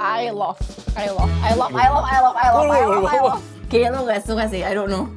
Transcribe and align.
I 0.00 0.32
love, 0.32 0.56
I 0.96 1.12
love, 1.12 1.28
I 1.44 1.52
love, 1.52 1.76
I 1.76 1.88
love, 1.92 2.04
I 2.08 2.20
love, 2.24 2.36
I 2.40 2.48
love, 2.56 2.72
I 2.72 2.84
love, 2.88 3.04
I 3.04 3.20
love. 3.20 3.44
Kayaknya 3.68 4.00
lo 4.00 4.08
gak 4.08 4.24
suka 4.24 4.48
sih, 4.48 4.64
I 4.64 4.72
don't 4.72 4.88
know. 4.88 5.12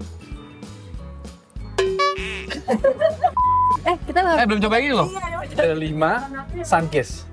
eh, 3.87 3.95
kita 4.03 4.19
Eh 4.19 4.27
baru 4.27 4.43
belum 4.43 4.59
coba 4.59 4.75
ini 4.83 4.91
loh. 4.91 5.07
Delima 5.55 6.27
Sunkiss. 6.67 7.23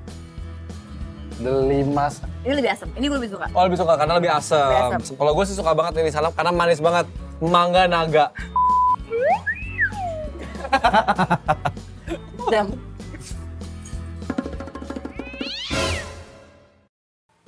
Delima 1.43 2.07
ini 2.47 2.55
lebih 2.55 2.71
asam. 2.71 2.89
Ini 2.95 3.05
gue 3.11 3.19
lebih 3.19 3.35
suka. 3.35 3.47
Oh 3.51 3.67
lebih 3.67 3.79
suka 3.83 3.99
karena 3.99 4.15
lebih 4.15 4.31
asam. 4.31 4.95
Asam. 4.95 5.19
Kalau 5.19 5.33
gue 5.35 5.45
sih 5.51 5.59
suka 5.59 5.75
banget 5.75 6.07
ini 6.07 6.15
salap 6.15 6.39
karena 6.39 6.55
manis 6.55 6.79
banget. 6.79 7.11
Mangga 7.43 7.91
naga. 7.91 8.31
Dam. 12.47 12.90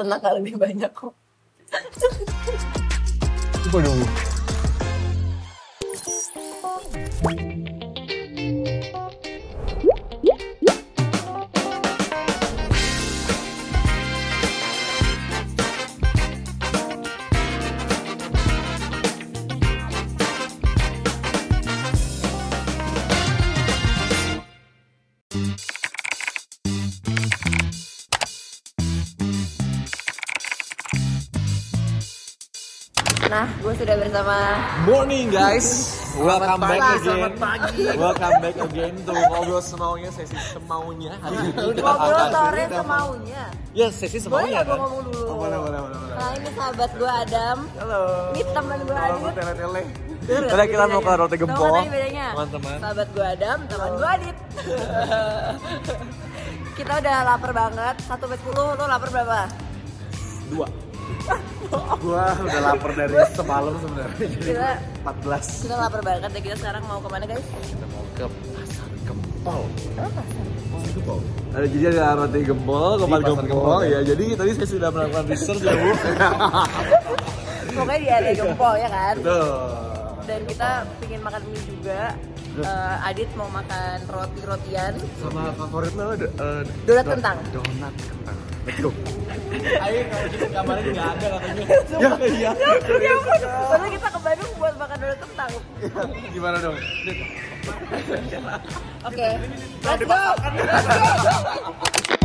Tenang 0.02 0.18
gak 0.18 0.34
lebih 0.34 0.58
banyak 0.58 0.90
kok. 0.90 1.14
Waduh. 3.70 4.02
Nah, 33.42 33.50
gue 33.58 33.74
sudah 33.74 33.98
bersama 33.98 34.38
Morning 34.86 35.26
guys, 35.26 35.98
welcome 36.14 36.62
back 36.62 36.78
pagi. 36.78 36.94
again. 36.94 37.02
Selamat 37.02 37.34
pagi. 37.42 37.82
Welcome 37.98 38.34
back 38.38 38.56
again 38.70 38.94
to 39.02 39.10
ngobrol 39.10 39.58
semaunya 39.58 40.10
sesi 40.14 40.38
semaunya. 40.46 41.12
Hari 41.18 41.36
ini 41.42 41.50
kita 41.74 41.82
ngobrol 41.82 42.26
sore 42.30 42.64
semaunya. 42.70 43.42
Ya 43.74 43.90
sesi 43.90 44.22
Boleh 44.22 44.46
semaunya 44.46 44.60
gue 44.62 44.70
kan. 44.70 44.78
ngomong 44.78 45.02
dulu? 45.10 45.22
Oh, 45.26 45.36
boleh 45.42 45.58
boleh 45.58 45.78
boleh. 45.82 45.98
boleh. 45.98 46.14
Nah, 46.14 46.30
ini 46.38 46.50
sahabat 46.54 46.90
gue 46.94 47.10
Adam. 47.10 47.58
Halo. 47.82 48.02
Ini 48.30 48.42
teman 48.46 48.78
gue 48.78 48.94
Halo 48.94 49.10
Adit. 49.18 49.34
tele 49.34 49.52
tele. 49.58 49.82
Sih 50.22 50.66
kita 50.70 50.84
mau 50.86 51.00
ke 51.02 51.12
roti 51.18 51.36
gempol. 51.42 51.74
bedanya? 51.82 52.26
Teman-teman. 52.38 52.76
Sahabat 52.78 53.08
gue 53.10 53.26
Adam, 53.26 53.58
teman 53.66 53.90
gue 53.98 54.06
Adit. 54.22 54.36
kita 56.78 56.92
udah 56.94 57.16
lapar 57.26 57.50
banget. 57.50 57.94
1 57.98 58.06
sampai 58.06 58.38
10, 58.38 58.54
lo 58.78 58.84
lapar 58.86 59.08
berapa? 59.10 59.40
Dua. 60.46 60.81
Gua 62.02 62.24
udah 62.36 62.60
lapar 62.60 62.92
dari 62.92 63.16
semalam 63.32 63.74
sebenarnya. 63.80 64.16
Jadi 64.18 64.36
Kita 64.44 64.70
14. 65.06 65.64
kita 65.64 65.76
lapar 65.78 66.00
banget 66.04 66.30
dan 66.30 66.42
kita 66.42 66.56
sekarang 66.58 66.82
mau 66.84 66.98
ke 67.00 67.08
mana 67.08 67.24
guys? 67.24 67.46
Kita 67.46 67.86
mau 67.88 68.04
ke 68.12 68.24
pasar 68.28 68.88
gempol. 69.08 69.62
Oh, 69.64 70.10
pasar. 70.12 70.44
Gempol. 70.92 71.18
Ada 71.52 71.66
jadi 71.68 71.84
ada 71.92 72.04
roti 72.16 72.40
gempol, 72.44 72.90
kepal 73.00 73.20
gempol. 73.22 73.44
gempol, 73.48 73.80
Ya, 73.84 74.00
jadi 74.04 74.24
tadi 74.36 74.50
saya 74.56 74.68
sudah 74.68 74.88
melakukan 74.92 75.24
research 75.28 75.62
ya, 75.64 75.72
Bu. 75.72 75.90
Pokoknya 77.72 77.98
di 78.00 78.08
area 78.12 78.32
gempol 78.36 78.74
ya 78.76 78.88
kan? 78.92 79.14
Tuh. 79.20 79.56
Dan 80.22 80.40
kita 80.44 80.68
pingin 81.00 81.20
makan 81.24 81.40
mie 81.48 81.62
juga. 81.64 82.00
Eh, 82.52 83.08
Adit 83.08 83.32
mau 83.32 83.48
makan 83.48 84.04
roti-rotian. 84.12 84.92
Sama 85.16 85.56
favorit 85.56 85.92
lo 85.96 86.12
ada 86.12 86.28
eh, 86.28 86.62
Donat 86.84 87.06
kentang. 87.08 87.36
Donat 87.48 87.94
kentang. 87.96 88.36
Let's 88.62 88.78
go. 88.78 88.90
Ayo 89.88 90.00
kalau 90.06 90.26
di 90.28 90.36
kamarnya 90.52 90.90
nggak 90.92 91.08
ada 91.16 91.26
katanya. 91.32 91.64
Ya, 91.96 92.10
iya. 92.28 92.50
Ya 92.52 93.10
ampun, 93.16 93.40
padahal 93.42 93.90
kita 93.90 94.08
ke 94.12 94.20
Bandung 94.20 94.52
buat 94.60 94.74
makan 94.76 94.96
donat 95.00 95.18
kentang. 95.24 95.50
Gimana 96.28 96.56
dong? 96.60 96.76
Oke, 99.08 99.28
let's 99.82 100.04
go. 100.04 100.20
Halo 100.44 102.21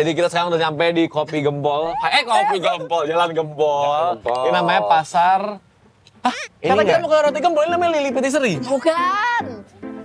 jadi 0.00 0.16
kita 0.16 0.28
sekarang 0.32 0.48
udah 0.48 0.60
nyampe 0.64 0.84
di 0.96 1.04
Kopi 1.12 1.44
Gempol. 1.44 1.92
Eh 2.08 2.24
Kopi 2.24 2.56
Gempol, 2.56 3.04
Jalan 3.04 3.36
Gempol. 3.36 4.16
Gempol. 4.16 4.44
Ini 4.48 4.50
namanya 4.56 4.82
Pasar. 4.88 5.60
Hah? 6.24 6.36
Kata 6.56 6.80
kita 6.84 6.98
mau 7.04 7.08
ke 7.12 7.16
roti 7.20 7.40
gempol, 7.40 7.62
ini 7.68 7.72
namanya 7.76 7.90
Lili 8.00 8.10
Patisserie. 8.12 8.56
Bukan. 8.64 9.44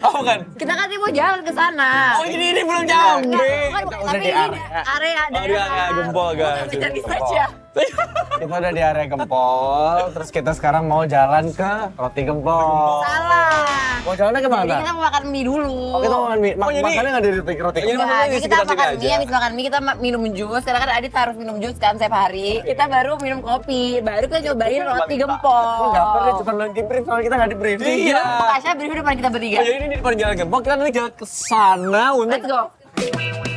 Oh 0.03 0.11
bukan? 0.19 0.39
Kita 0.59 0.73
kan 0.75 0.87
mau 0.99 1.11
jalan 1.11 1.39
ke 1.47 1.51
sana. 1.55 1.91
Oh 2.19 2.25
ini, 2.27 2.45
ini 2.51 2.61
belum 2.67 2.83
nyampe. 2.83 3.47
Bukan, 3.71 3.83
bukan, 3.87 3.99
udah 4.03 4.11
tapi 4.11 4.27
ini 4.27 4.31
area. 4.35 4.67
area 4.83 5.21
Oh 5.23 5.27
di 5.31 5.37
area 5.39 5.85
Gempol 5.95 6.29
guys. 6.35 6.67
Bukan 6.71 6.91
bisa 6.91 7.07
saja. 7.15 7.64
Kita 8.35 8.51
udah 8.51 8.71
di 8.71 8.81
area 8.81 9.05
Gempol, 9.05 10.11
terus 10.11 10.27
kita 10.27 10.51
sekarang 10.51 10.85
mau 10.85 11.03
jalan 11.03 11.51
ke 11.51 11.71
Roti 11.95 12.21
Gempol. 12.23 12.99
Salah. 13.01 13.63
Mau 14.01 14.13
jalannya 14.13 14.37
Jadi 14.37 14.45
ke 14.45 14.51
mana? 14.53 14.75
kita 14.75 14.91
mau 14.91 15.03
makan 15.03 15.23
mie 15.25 15.43
dulu. 15.43 15.79
Oh, 15.89 15.99
kita 15.99 16.13
mau 16.13 16.25
makan 16.27 16.39
mie. 16.39 16.53
Ma 16.53 16.63
Oh, 16.63 16.69
jadi- 16.69 16.83
makannya 16.85 17.09
nggak 17.09 17.23
di 17.23 17.31
Roti 17.31 17.53
Roti 17.57 17.79
Jadi 17.79 17.89
Gempol? 17.89 18.05
Ya, 18.05 18.19
di 18.19 18.27
jadi 18.27 18.43
kita 18.43 18.55
makan 18.61 18.87
mie, 18.93 19.11
habis 19.11 19.29
makan 19.29 19.51
mie 19.51 19.65
kita 19.65 19.79
minum 19.97 20.21
jus. 20.29 20.61
Karena 20.61 20.79
kan 20.79 20.91
Adit 20.93 21.13
harus 21.13 21.35
minum 21.35 21.55
jus 21.57 21.75
kan 21.75 21.93
setiap 21.95 22.13
hari. 22.13 22.49
Kita 22.61 22.83
baru 22.85 23.11
minum 23.17 23.39
kopi, 23.39 23.83
baru 24.01 24.25
kita 24.25 24.39
cobain 24.45 24.81
roti 24.83 25.15
gempol. 25.15 25.79
Enggak 25.89 26.05
pernah 26.05 26.33
cuma 26.35 26.53
lagi 26.53 26.81
brief, 26.83 27.03
soalnya 27.03 27.23
kita 27.23 27.35
nggak 27.35 27.49
di 27.49 27.57
briefing. 27.57 27.97
Iya. 28.05 28.23
Tasya 28.51 28.71
beri 28.75 28.93
depan 28.93 29.13
kita 29.15 29.29
bertiga. 29.31 29.57
Oh, 29.57 29.63
jadi 29.63 29.77
ini 29.77 29.87
di 29.87 29.97
depan 29.97 30.13
Jalan 30.15 30.35
Gempol, 30.37 30.59
kita 30.59 30.73
nanti 30.75 30.91
jalan 30.91 31.11
ke 31.11 31.25
sana 31.25 32.03
untuk 32.13 32.35
Let's 32.35 32.45
go. 32.45 33.54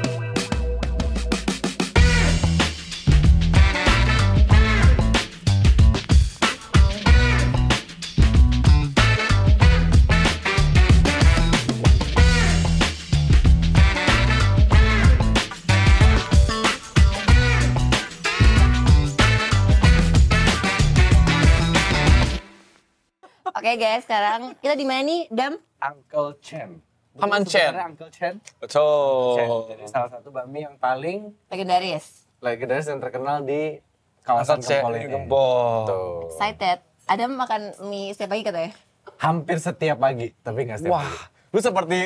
Oke 23.69 23.84
guys, 23.84 24.09
sekarang 24.09 24.56
kita 24.65 24.81
di 24.81 24.89
mana 24.89 25.05
nih, 25.05 25.29
Dam? 25.29 25.61
Uncle 25.77 26.41
Chen. 26.41 26.81
Haman 27.21 27.45
Chen. 27.45 27.69
Sebenarnya 27.69 27.89
Uncle 27.93 28.09
Chen. 28.09 28.41
Chen. 28.41 28.56
Betul. 28.65 29.69
Jadi 29.69 29.84
salah 29.93 30.09
satu 30.09 30.33
bakmi 30.33 30.65
yang 30.65 30.81
paling 30.81 31.37
Legendaris. 31.53 32.25
legendaris 32.41 32.89
dan 32.89 32.97
terkenal 32.97 33.45
di 33.45 33.77
kawasan 34.25 34.65
Gempol 34.65 34.97
ini. 34.97 35.12
Gempol. 35.12 35.84
Excited. 36.33 36.81
Adam 37.12 37.37
makan 37.37 37.77
mie 37.93 38.17
setiap 38.17 38.33
pagi 38.33 38.43
katanya. 38.49 38.73
Hampir 39.21 39.61
setiap 39.61 40.01
pagi, 40.01 40.33
tapi 40.41 40.65
nggak 40.65 40.78
setiap 40.81 40.93
Wah, 40.97 41.05
pagi. 41.05 41.53
lu 41.53 41.61
seperti 41.61 41.99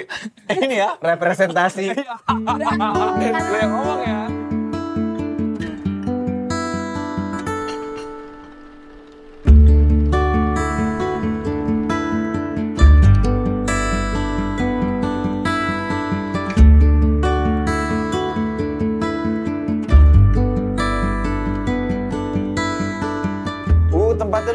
ini 0.67 0.83
ya. 0.83 0.99
Representasi. 0.99 1.95
Lu 1.95 3.55
yang 3.55 3.71
ngomong 3.71 4.01
ya. 4.03 4.42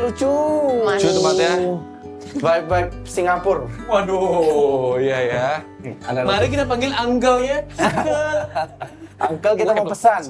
Lucu. 0.08 0.34
Lucu 0.88 1.10
tempatnya. 1.12 1.54
Vibe-vibe 2.38 2.92
Singapura. 3.08 3.66
Waduh, 3.88 5.00
iya 5.00 5.20
ya. 5.26 5.48
Ada 6.06 6.28
Mari 6.28 6.48
kita 6.52 6.64
panggil 6.68 6.92
uncle 6.96 7.40
ya. 7.44 7.60
Uncle 9.32 9.54
kita 9.58 9.72
mau 9.74 9.88
pesan. 9.90 10.22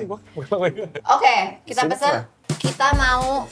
Oke, 1.11 1.35
kita 1.67 1.81
Sini, 1.83 1.91
pesan. 1.91 2.13
Kita 2.57 2.87
mau 2.95 3.43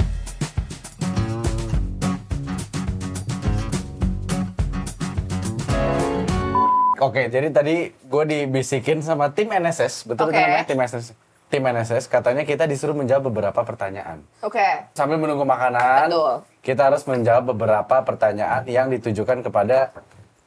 Oke, 7.04 7.27
jadi 7.27 7.51
tadi 7.51 7.92
gue 7.92 8.24
dibisikin 8.24 9.04
sama 9.04 9.27
tim 9.36 9.51
NSS, 9.51 10.07
betul 10.07 10.31
itu 10.31 10.39
namanya 10.39 10.63
tim 10.63 10.80
NSS. 10.80 11.25
Tim 11.46 11.62
NSS 11.62 12.10
katanya 12.10 12.42
kita 12.42 12.66
disuruh 12.66 12.98
menjawab 12.98 13.30
beberapa 13.30 13.62
pertanyaan. 13.62 14.26
Oke. 14.42 14.90
Sambil 14.98 15.22
menunggu 15.22 15.46
makanan, 15.46 16.10
Betul. 16.10 16.34
kita 16.66 16.90
harus 16.90 17.06
menjawab 17.06 17.54
beberapa 17.54 18.02
pertanyaan 18.02 18.66
yang 18.66 18.90
ditujukan 18.90 19.46
kepada 19.46 19.94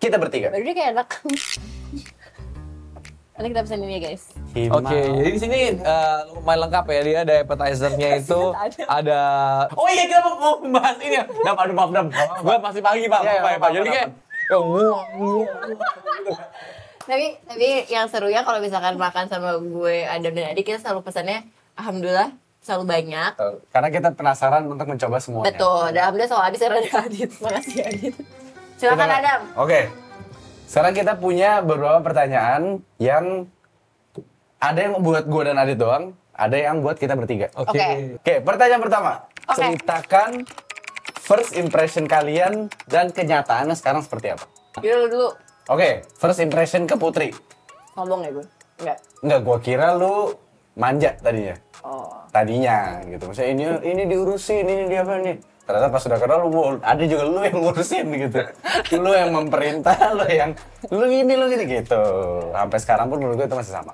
kita 0.03 0.19
bertiga. 0.19 0.51
Dia 0.51 0.75
kayak 0.75 0.91
enak. 0.99 1.09
Nanti 3.39 3.55
kita 3.55 3.63
pesan 3.63 3.87
ini 3.87 4.03
ya 4.03 4.11
guys. 4.11 4.23
Oke, 4.75 4.99
jadi 4.99 5.31
di 5.31 5.39
sini 5.39 5.59
eh, 5.79 6.19
lumayan 6.35 6.67
lengkap 6.67 6.85
ya 6.91 7.01
dia 7.07 7.19
ada 7.23 7.35
appetizer-nya 7.47 8.09
itu 8.19 8.41
ada 8.91 9.21
Oh 9.79 9.87
iya 9.87 10.11
kita 10.11 10.27
mau, 10.27 10.59
membahas 10.59 10.99
ini 10.99 11.23
ya. 11.23 11.25
Dam, 11.47 11.55
aduh 11.55 11.75
maaf 11.79 11.91
Dam. 11.95 12.07
Gue 12.43 12.57
masih 12.59 12.83
pagi 12.83 13.07
Pak. 13.07 13.21
Pak, 13.23 13.31
ya, 13.31 13.39
Pak. 13.39 13.51
apa-apa, 13.55 13.69
Jadi 13.79 13.89
kayak 13.95 14.09
ya, 14.51 14.59
Tapi 17.09 17.41
tapi 17.41 17.69
yang 17.89 18.05
serunya 18.07 18.45
kalau 18.45 18.61
misalkan 18.61 18.95
makan 18.95 19.25
sama 19.27 19.57
gue 19.57 20.05
Adam 20.05 20.29
dan 20.31 20.53
Adi 20.53 20.61
kita 20.61 20.77
selalu 20.77 21.01
pesannya 21.03 21.49
alhamdulillah 21.73 22.37
selalu 22.61 22.85
banyak. 22.85 23.33
Karena 23.73 23.89
kita 23.89 24.09
penasaran 24.13 24.69
untuk 24.69 24.85
mencoba 24.85 25.17
semuanya. 25.17 25.49
Betul. 25.49 25.83
Dan 25.89 26.01
alhamdulillah 26.05 26.31
selalu 26.31 26.45
habis 26.45 26.61
karena 26.61 26.79
ada 26.79 26.93
Adit. 27.09 27.31
Makasih 27.41 27.81
Adit. 27.81 28.15
Silakan 28.77 28.99
Kita- 29.01 29.19
Adam. 29.19 29.41
Oke. 29.57 29.81
Sekarang 30.69 30.93
kita 30.93 31.13
punya 31.17 31.65
beberapa 31.65 31.97
pertanyaan 31.99 32.85
yang 33.01 33.49
ada 34.61 34.79
yang 34.79 35.01
buat 35.01 35.25
gue 35.25 35.43
dan 35.43 35.57
Adit 35.57 35.81
doang, 35.81 36.13
ada 36.31 36.57
yang 36.61 36.85
buat 36.85 37.01
kita 37.01 37.17
bertiga. 37.17 37.49
Oke. 37.57 38.21
Oke. 38.21 38.35
Pertanyaan 38.45 38.83
pertama. 38.85 39.13
Oke. 39.49 39.57
Ceritakan 39.57 40.45
first 41.19 41.57
impression 41.57 42.05
kalian 42.05 42.69
dan 42.85 43.09
kenyataannya 43.09 43.73
sekarang 43.73 44.05
seperti 44.05 44.37
apa? 44.37 44.45
Lu 44.79 45.09
dulu. 45.09 45.29
Oke, 45.69 46.01
first 46.17 46.41
impression 46.41 46.89
ke 46.89 46.97
Putri. 46.97 47.29
Ngomong 47.93 48.25
ya 48.25 48.31
gue. 48.33 48.47
Enggak. 48.81 48.99
Enggak, 49.21 49.41
gua 49.45 49.59
kira 49.61 49.89
lu 49.93 50.33
manja 50.73 51.13
tadinya. 51.21 51.61
Oh. 51.85 52.09
Tadinya 52.33 53.05
gitu. 53.05 53.29
Maksudnya 53.29 53.51
ini 53.53 53.65
ini 53.85 54.03
diurusin, 54.09 54.65
ini 54.65 54.89
dia 54.89 55.05
apa 55.05 55.21
nih. 55.21 55.37
Ternyata 55.69 55.93
pas 55.93 56.01
sudah 56.01 56.17
kenal 56.17 56.49
lu 56.49 56.81
ada 56.81 57.05
juga 57.05 57.25
lu 57.29 57.45
yang 57.45 57.61
ngurusin 57.61 58.07
gitu. 58.17 58.41
lu 59.05 59.11
yang 59.13 59.29
memerintah, 59.29 60.17
lu 60.17 60.25
yang 60.25 60.57
lu 60.89 61.05
gini, 61.05 61.33
lu 61.37 61.45
gini 61.53 61.65
gitu. 61.69 62.03
Sampai 62.49 62.79
sekarang 62.81 63.13
pun 63.13 63.21
menurut 63.21 63.45
gue 63.45 63.47
itu 63.53 63.59
masih 63.61 63.75
sama. 63.77 63.93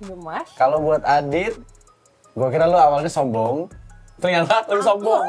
Gemas. 0.00 0.48
Kalau 0.56 0.80
buat 0.80 1.04
Adit, 1.04 1.52
gua 2.32 2.48
kira 2.48 2.64
lu 2.64 2.80
awalnya 2.80 3.12
sombong. 3.12 3.68
Ternyata 4.22 4.54
lebih 4.64 4.84
sombong. 4.86 5.20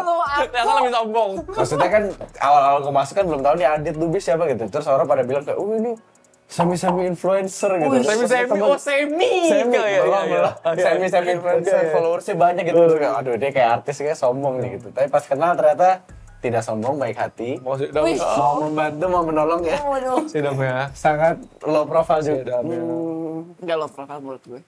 Ternyata 0.45 0.71
lebih 0.77 0.93
sombong. 0.93 1.29
Maksudnya 1.49 1.89
kan 1.89 2.03
awal-awal 2.39 2.79
gua 2.79 2.93
masuk 2.93 3.13
kan 3.17 3.25
belum 3.25 3.41
tahu 3.41 3.53
nih 3.57 3.67
Adit 3.67 3.95
Lubis 3.97 4.21
siapa 4.21 4.45
gitu. 4.45 4.69
Terus 4.69 4.85
orang 4.85 5.03
pada 5.03 5.25
bilang 5.25 5.41
kayak, 5.41 5.57
"Oh, 5.57 5.73
ini 5.73 5.97
semi-semi 6.45 7.09
influencer 7.09 7.71
gitu." 7.75 7.89
Semi-semi, 7.99 8.45
temen- 8.45 8.61
oh 8.63 8.77
semi. 8.77 9.33
semi, 9.49 9.73
Ya, 9.73 9.81
ya, 9.81 9.97
ya. 9.97 10.01
belum. 10.05 10.53
Oke. 10.63 10.81
semi 10.85 11.05
semi 11.09 11.29
influencer, 11.33 11.79
followersnya 11.89 12.35
banyak 12.37 12.63
gitu. 12.63 12.77
Terus 12.77 12.99
kayak, 13.01 13.13
Aduh, 13.17 13.33
dia 13.35 13.49
kayak 13.49 13.69
artis 13.81 13.95
kayak 13.97 14.15
sombong 14.15 14.61
nih 14.61 14.77
gitu. 14.77 14.87
Tapi 14.93 15.07
pas 15.09 15.25
kenal 15.25 15.57
ternyata 15.57 16.05
tidak 16.39 16.61
sombong, 16.61 16.99
baik 16.99 17.15
hati. 17.15 17.57
Mau 17.57 17.73
sih 17.73 17.89
dong. 17.89 18.03
Wih. 18.05 18.19
Mau 18.19 18.61
membantu, 18.61 19.05
mau 19.07 19.23
menolong 19.23 19.63
ya. 19.63 19.79
Sih 20.27 20.43
dong 20.43 20.59
ya. 20.59 20.91
Sangat 20.93 21.41
low 21.63 21.87
profile 21.87 22.21
juga. 22.21 22.41
Ya. 22.45 22.59
Hmm. 22.61 23.57
Enggak 23.57 23.75
lo 23.79 23.87
profil 23.87 24.17
menurut 24.19 24.43
gue. 24.43 24.61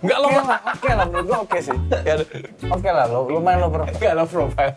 Enggak 0.00 0.18
lo. 0.18 0.28
Lah, 0.32 0.60
oke 0.64 0.88
lah, 0.88 1.06
menurut 1.12 1.26
gua 1.28 1.38
oke 1.44 1.58
sih. 1.60 1.76
Ya, 2.04 2.14
Oke 2.72 2.88
lah, 2.88 3.04
lo 3.04 3.28
lumayan 3.28 3.58
low 3.60 3.70
profile. 3.72 3.96
Enggak 4.00 4.12
lo 4.16 4.24
profile. 4.24 4.74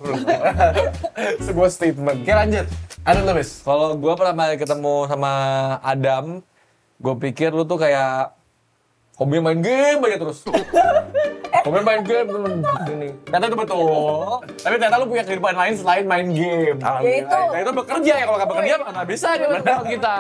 Sebuah 1.48 1.70
statement. 1.72 2.18
Oke 2.28 2.34
lanjut. 2.36 2.66
Ada 3.04 3.20
Lubis. 3.24 3.50
Kalau 3.64 3.96
gue 4.00 4.14
pertama 4.16 4.48
kali 4.48 4.58
ketemu 4.60 4.96
sama 5.12 5.32
Adam, 5.84 6.40
gue 7.00 7.16
pikir 7.20 7.52
lu 7.52 7.64
tuh 7.68 7.80
kayak 7.80 8.32
hobi 9.20 9.40
main 9.40 9.60
game 9.60 10.00
aja 10.08 10.18
terus. 10.20 10.44
hobi 11.64 11.80
main 11.80 12.02
game 12.04 12.28
gini. 12.88 13.10
Ternyata 13.28 13.46
itu 13.48 13.58
betul. 13.58 14.28
Tapi 14.60 14.74
ternyata 14.78 14.98
lu 15.00 15.08
punya 15.08 15.24
kehidupan 15.24 15.54
lain 15.56 15.74
selain 15.80 16.04
main 16.04 16.28
game. 16.32 16.78
Ya 16.80 17.12
itu. 17.24 17.40
Nah 17.50 17.60
itu 17.64 17.72
bekerja 17.72 18.14
ya 18.20 18.26
kalau 18.28 18.38
nggak 18.38 18.52
bekerja 18.52 18.74
mana 18.84 19.02
bisa 19.08 19.30
dia 19.40 19.48
bersama 19.48 19.84
kita. 19.88 20.14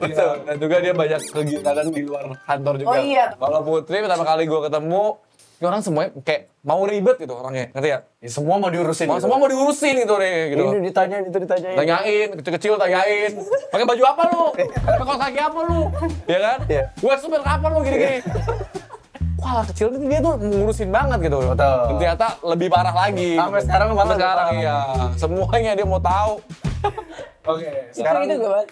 Betul. 0.00 0.32
Dan 0.44 0.56
juga 0.60 0.76
dia 0.84 0.92
banyak 0.92 1.20
kegiatan 1.32 1.86
di 1.88 2.02
luar 2.04 2.24
kantor 2.44 2.74
juga. 2.76 2.88
Oh 2.92 2.96
iya. 3.00 3.26
Kalau 3.34 3.60
Putri 3.64 3.96
pertama 4.04 4.24
kali 4.28 4.42
gue 4.44 4.60
ketemu, 4.68 5.04
ini 5.60 5.64
orang 5.68 5.82
semuanya 5.84 6.10
kayak 6.24 6.42
mau 6.64 6.80
ribet 6.88 7.16
gitu 7.20 7.36
orangnya, 7.36 7.68
ngerti 7.76 7.88
ya? 7.92 7.98
Ya, 8.20 8.30
semua 8.32 8.56
mau 8.56 8.72
diurusin. 8.72 9.04
Mau 9.04 9.20
gitu. 9.20 9.28
semua 9.28 9.36
mau 9.36 9.48
diurusin 9.48 9.92
gitu 9.92 10.14
deh, 10.16 10.56
gitu. 10.56 10.64
Ini 10.72 10.80
ditanyain, 10.88 11.24
itu 11.28 11.36
ditanyain. 11.36 11.76
Tanyain, 11.76 12.28
kecil-kecil 12.40 12.72
tanyain. 12.80 13.30
Pakai 13.68 13.84
baju 13.84 14.02
apa 14.08 14.22
lu? 14.32 14.44
Pakai 14.56 15.04
kaos 15.04 15.20
kaki 15.20 15.40
apa 15.40 15.60
lu? 15.68 15.80
Ya 16.32 16.38
kan? 16.40 16.58
Iya. 16.64 16.84
Gue 16.96 17.14
supir 17.20 17.40
apa 17.44 17.66
lu 17.68 17.78
gini-gini? 17.84 18.18
Wah, 19.40 19.64
kecil 19.64 19.88
itu 19.96 20.04
dia 20.04 20.20
tuh 20.20 20.36
ngurusin 20.36 20.90
banget 20.92 21.18
gitu. 21.26 21.38
Betul. 21.40 21.56
Dan 21.56 21.96
ternyata 21.96 22.26
lebih 22.44 22.68
parah 22.68 22.94
lagi. 22.94 23.40
Sampai 23.40 23.60
sekarang 23.64 23.88
malah 23.92 24.04
Sampai 24.04 24.16
sekarang 24.20 24.48
iya. 24.60 24.78
Semuanya 25.16 25.72
dia 25.72 25.86
mau 25.88 26.00
tahu. 26.00 26.32
Oke, 27.48 27.70
sekarang 27.96 28.28
itu 28.28 28.34
gue 28.36 28.50
banget. 28.52 28.68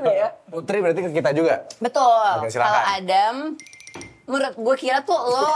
Gue 0.00 0.14
ya. 0.16 0.28
Putri 0.52 0.76
berarti 0.80 1.00
ke 1.04 1.10
kita 1.12 1.30
juga. 1.36 1.68
Betul. 1.76 2.28
Oke, 2.40 2.48
silakan. 2.48 2.72
Kalau 2.72 2.82
Adam, 2.96 3.34
menurut 4.24 4.54
gue 4.56 4.76
kira 4.80 4.98
tuh 5.04 5.20
lo 5.20 5.48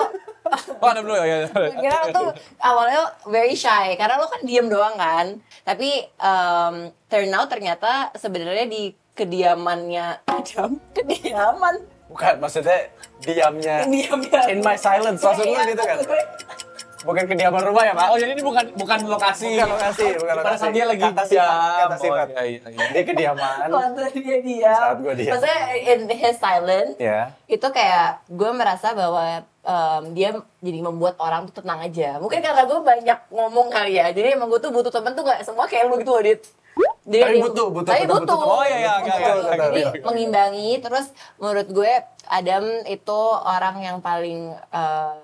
Oh, 0.83 0.89
ada 0.91 1.01
dulu 1.01 1.17
ya. 1.17 1.25
ya. 1.25 1.39
Gue 1.55 1.81
kira 1.81 1.97
lo 2.03 2.07
tuh 2.13 2.29
awalnya 2.61 3.15
very 3.31 3.55
shy 3.57 3.95
karena 3.97 4.21
lo 4.21 4.29
kan 4.29 4.43
diem 4.45 4.69
doang 4.69 4.99
kan. 5.01 5.39
Tapi 5.65 6.13
um, 6.21 6.93
turn 7.09 7.33
out 7.33 7.49
ternyata 7.49 8.13
sebenarnya 8.19 8.69
di 8.69 8.93
kediamannya 9.17 10.27
Adam, 10.29 10.77
kediaman, 10.93 11.85
Bukan, 12.13 12.45
maksudnya 12.45 12.93
diamnya 13.23 13.77
diamnya. 13.87 14.41
in 14.49 14.59
my 14.61 14.75
silence 14.75 15.21
maksud 15.21 15.45
lu 15.45 15.57
gitu 15.65 15.83
kan? 15.83 15.99
Bukan 17.03 17.27
kediaman 17.27 17.67
rumah 17.67 17.83
ya, 17.83 17.99
Pak? 17.99 18.15
Oh, 18.15 18.17
jadi 18.17 18.31
ini 18.31 18.47
bukan 18.47 18.63
bukan 18.79 18.99
lokasi. 19.11 19.59
Bukan 19.59 19.75
lokasi, 19.75 20.07
bukan 20.15 20.35
Pada 20.39 20.43
lokasi. 20.47 20.63
saat 20.63 20.71
dia 20.71 20.85
lagi 20.87 21.03
Kata 21.03 21.23
sifat, 21.27 21.35
diam. 21.35 21.81
kata 21.83 21.97
sifat. 21.99 22.27
Oh, 22.31 22.31
iya, 22.31 22.43
iya, 22.47 22.69
iya. 22.71 22.87
Dia 22.95 23.03
kediaman. 23.03 23.67
Waktu 23.75 24.03
dia 24.23 24.39
diam. 24.39 24.79
Saat 24.79 24.99
gue 25.03 25.15
diam. 25.19 25.33
Maksudnya 25.35 25.59
in 25.83 26.01
his 26.07 26.37
silence. 26.39 26.95
Ya. 27.03 27.21
Itu 27.51 27.67
kayak 27.75 28.23
gue 28.31 28.51
merasa 28.55 28.95
bahwa 28.95 29.25
um, 29.67 30.03
dia 30.15 30.31
jadi 30.63 30.79
membuat 30.79 31.19
orang 31.19 31.51
tuh 31.51 31.59
tenang 31.59 31.83
aja. 31.83 32.23
Mungkin 32.23 32.39
karena 32.39 32.63
gue 32.63 32.79
banyak 32.79 33.19
ngomong 33.35 33.67
kali 33.67 33.99
ya. 33.99 34.07
Jadi 34.15 34.39
emang 34.39 34.47
gue 34.47 34.63
tuh 34.63 34.71
butuh 34.71 34.95
temen 34.95 35.11
tuh 35.11 35.27
gak 35.27 35.43
semua 35.43 35.67
kayak 35.67 35.91
lu 35.91 35.99
gitu 35.99 36.15
loh, 36.15 36.23
Dit. 36.23 36.47
Jadi 37.03 37.19
Tapi 37.19 37.39
butuh, 37.43 37.67
butuh, 37.75 37.91
Tapi 37.91 38.05
tetap 38.07 38.15
butuh. 38.15 38.39
butuh. 38.39 38.55
Oh, 38.63 38.63
iya, 38.63 38.79
iya, 38.79 38.95
iya, 39.03 39.15
iya, 39.19 39.33
iya. 39.35 39.55
Jadi 39.59 39.83
Iya. 39.83 39.91
mengimbangi. 40.07 40.71
Terus 40.79 41.07
menurut 41.43 41.69
gue 41.75 41.93
Adam 42.31 42.65
itu 42.87 43.21
orang 43.43 43.77
yang 43.83 43.99
paling 43.99 44.55
uh, 44.71 45.19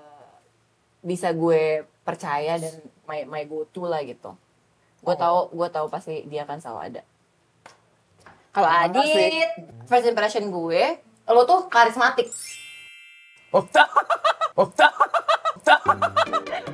bisa 0.99 1.31
gue 1.31 1.87
percaya 2.03 2.59
dan 2.59 2.73
my, 3.07 3.23
my 3.23 3.43
go 3.47 3.63
to 3.71 3.87
lah 3.87 4.03
gitu. 4.03 4.35
Gue 4.99 5.15
tahu 5.15 5.55
gue 5.55 5.69
tahu 5.71 5.87
pasti 5.87 6.27
dia 6.27 6.43
akan 6.43 6.59
selalu 6.59 6.79
ada. 6.91 7.01
Kalau. 8.51 8.67
Adit, 8.67 9.47
first 9.87 10.03
impression 10.03 10.51
gue, 10.51 10.99
lo 11.31 11.47
tuh 11.47 11.71
karismatik. 11.71 12.27
Oh, 13.49 13.63
oh, 14.59 14.67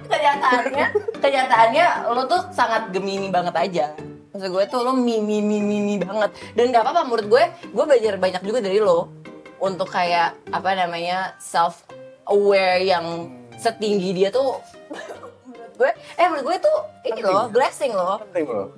kenyataannya 0.09 0.85
kenyataannya 1.23 1.85
lo 2.11 2.23
tuh 2.27 2.41
sangat 2.51 2.91
gemini 2.91 3.31
banget 3.31 3.55
aja 3.55 3.85
maksud 4.35 4.51
gue 4.51 4.63
tuh 4.67 4.83
lo 4.83 4.91
mimi 4.91 5.39
mimi 5.39 5.63
mimi 5.63 5.95
banget 5.95 6.27
dan 6.53 6.65
gak 6.69 6.83
apa-apa 6.83 7.07
menurut 7.07 7.27
gue 7.31 7.43
gue 7.71 7.83
belajar 7.87 8.13
banyak 8.19 8.43
juga 8.43 8.59
dari 8.59 8.83
lo 8.83 9.07
untuk 9.57 9.87
kayak 9.87 10.35
apa 10.51 10.75
namanya 10.75 11.39
self 11.39 11.87
aware 12.27 12.83
yang 12.83 13.31
setinggi 13.55 14.11
dia 14.11 14.29
tuh 14.29 14.59
menurut 15.47 15.75
gue 15.79 15.89
eh 16.19 16.27
menurut 16.27 16.45
gue 16.45 16.57
tuh 16.61 16.77
ini 17.05 17.21
loh 17.23 17.47
blessing 17.47 17.95
loh 17.95 18.19
penting 18.21 18.43
loh. 18.45 18.69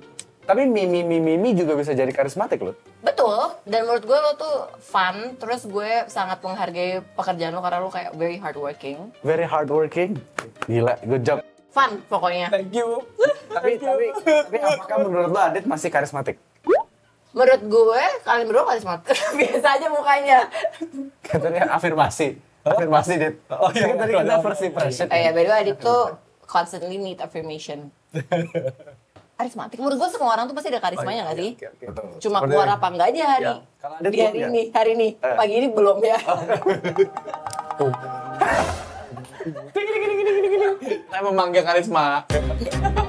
Tapi 0.48 0.64
Mimi 0.64 1.04
Mimi 1.04 1.20
Mimi 1.20 1.52
juga 1.52 1.76
bisa 1.76 1.92
jadi 1.92 2.08
karismatik 2.08 2.62
loh. 2.62 2.72
betul 2.98 3.36
dan 3.64 3.84
menurut 3.84 4.00
gue 4.00 4.16
lo 4.16 4.32
tuh 4.32 4.56
fun 4.80 5.36
terus 5.36 5.66
gue 5.66 6.06
sangat 6.06 6.40
menghargai 6.40 7.02
pekerjaan 7.12 7.52
lo 7.52 7.60
karena 7.60 7.82
lo 7.82 7.90
kayak 7.90 8.14
very 8.14 8.38
hardworking 8.38 9.10
Very 9.20 9.44
hardworking. 9.44 10.16
Gila, 10.64 10.94
good 11.04 11.20
job. 11.20 11.42
fun 11.68 12.00
pokoknya 12.06 12.48
Thank 12.48 12.72
you. 12.72 13.02
Tapi 13.48 13.80
tapi 13.80 14.06
tapi 14.12 14.56
apakah 14.60 14.96
menurut 15.04 15.30
lo 15.32 15.40
Adit 15.40 15.64
masih 15.64 15.88
karismatik? 15.88 16.36
Menurut 17.36 17.62
gue, 17.70 18.02
kalian 18.24 18.46
berdua 18.48 18.64
karismatik. 18.72 19.14
Biasa 19.38 19.68
aja 19.78 19.86
mukanya. 19.92 20.38
Katanya 21.20 21.70
afirmasi. 21.70 22.40
Afirmasi, 22.64 23.12
Dit. 23.20 23.34
Oh, 23.52 23.70
iya. 23.70 23.94
Tadi 23.94 24.12
kita 24.16 24.36
first 24.42 24.62
impression. 24.64 25.06
Eh 25.12 25.28
ya, 25.28 25.30
by 25.30 25.44
the 25.44 25.52
way, 25.52 25.60
Adit 25.62 25.78
tuh 25.78 26.18
constantly 26.48 26.96
need 26.96 27.20
affirmation. 27.20 27.92
Karismatik. 29.38 29.78
Menurut 29.78 30.02
gue 30.02 30.10
semua 30.10 30.34
orang 30.34 30.50
tuh 30.50 30.56
pasti 30.58 30.66
ada 30.74 30.82
karismanya 30.82 31.30
gak 31.30 31.38
sih? 31.38 31.54
Betul. 31.78 32.18
Cuma 32.18 32.42
Seperti- 32.42 32.50
keluar 32.58 32.68
apa 32.74 32.86
enggak 32.90 33.08
aja 33.14 33.24
hari. 33.30 33.46
Ya. 33.46 33.54
Di 34.02 34.18
hari 34.18 34.38
ya? 34.42 34.48
ini, 34.50 34.62
hari 34.74 34.90
ini. 34.98 35.08
Eh. 35.14 35.36
Pagi 35.38 35.54
ini 35.62 35.68
belum 35.70 35.98
ya. 36.02 36.18
Saya 41.06 41.22
memanggil 41.22 41.62
karisma. 41.62 42.26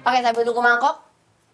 Oke, 0.00 0.18
sambil 0.18 0.42
tunggu 0.42 0.62
mangkok. 0.62 0.96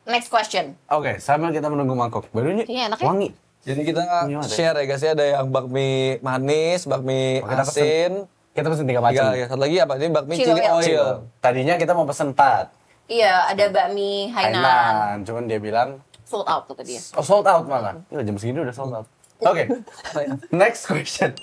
next 0.06 0.30
question. 0.30 0.78
Oke, 0.86 1.18
sambil 1.18 1.50
kita 1.50 1.66
menunggu 1.66 1.92
mangkok. 1.92 2.30
Baru 2.30 2.54
ini 2.54 2.62
Iya, 2.64 2.86
enak 2.86 2.98
ya? 2.98 3.06
wangi. 3.06 3.28
Jadi 3.66 3.80
kita 3.82 4.02
Gimana? 4.24 4.46
share 4.46 4.76
ya 4.76 4.84
guys 4.86 5.02
ya 5.02 5.10
ada 5.12 5.26
yang 5.26 5.50
bakmi 5.50 5.90
manis, 6.20 6.86
bakmi 6.86 7.42
Oh, 7.42 7.50
kita 7.50 7.62
pesen 7.64 7.82
asin, 7.82 8.12
Kita 8.54 8.66
pesen 8.70 8.86
tiga 8.86 9.02
tiga 9.02 9.10
macam. 9.20 9.24
ya 9.34 9.44
satu 9.44 9.58
lagi 9.58 9.76
apa? 9.76 9.92
Ini 9.98 10.14
bakmi 10.14 10.32
Chili 10.32 10.46
chili 10.48 10.62
oil. 10.62 10.78
oil. 10.78 11.06
Tadinya 11.36 11.74
kita 11.74 11.90
mau 11.92 12.06
pesen 12.06 12.30
empat. 12.30 12.70
Iya, 13.04 13.50
ada 13.50 13.64
bakmi 13.68 14.30
Hainan. 14.30 14.62
Hainan. 14.62 15.16
Cuman 15.22 15.42
dia 15.44 15.58
bilang, 15.58 15.98
Sold 16.22 16.46
out 16.46 16.66
kata 16.66 16.82
dia. 16.82 17.02
oh 17.12 17.22
sold 17.22 17.42
out 17.44 17.66
malah. 17.66 17.98
Ya, 18.08 18.22
jam 18.22 18.34
segini 18.34 18.58
udah 18.60 18.70
sold 18.72 18.94
out. 18.94 19.06
Oke, 19.40 19.66
next 20.54 20.86
question. 20.86 21.34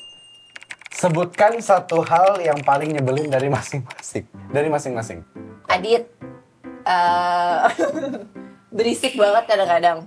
Sebutkan 0.89 1.59
satu 1.59 1.99
hal 2.01 2.39
yang 2.39 2.59
paling 2.61 2.91
nyebelin 2.91 3.27
dari 3.27 3.47
masing-masing. 3.47 4.23
Dari 4.49 4.67
masing-masing. 4.67 5.19
Adit 5.67 6.07
eh 6.83 7.59
berisik 8.75 9.13
banget 9.15 9.43
kadang-kadang. 9.47 9.99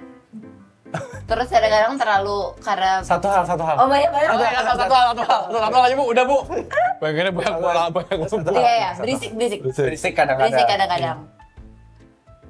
Terus 1.27 1.49
kadang-kadang 1.51 1.99
terlalu 1.99 2.55
karena 2.63 3.03
Satu 3.03 3.27
hal, 3.27 3.43
satu 3.43 3.63
hal. 3.67 3.77
Oh 3.83 3.91
banyak 3.91 4.11
banyak. 4.15 4.31
Satu, 4.31 4.43
satu, 4.47 4.63
satu, 4.63 4.95
satu, 4.95 5.23
satu, 5.27 5.59
satu 5.59 5.77
aja 5.83 5.95
bu, 5.99 6.05
udah 6.15 6.25
bu. 6.25 6.39
Pengennya 7.03 7.33
banyak 7.35 7.57
banyak 7.91 8.19
Satu. 8.31 8.47
bola. 8.47 8.59
Iya 8.63 8.73
ya, 8.79 8.91
berisik 9.03 9.31
berisik. 9.35 9.61
Berisik 9.67 10.13
kadang-kadang. 10.15 10.55
Berisik 10.55 10.67
kadang-kadang. 10.71 11.19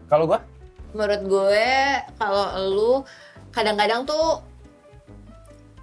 Kalau 0.06 0.25
gua? 0.28 0.38
Menurut 0.92 1.23
gue 1.28 1.68
kalau 2.16 2.45
lu 2.73 2.92
kadang-kadang 3.50 4.04
tuh 4.04 4.45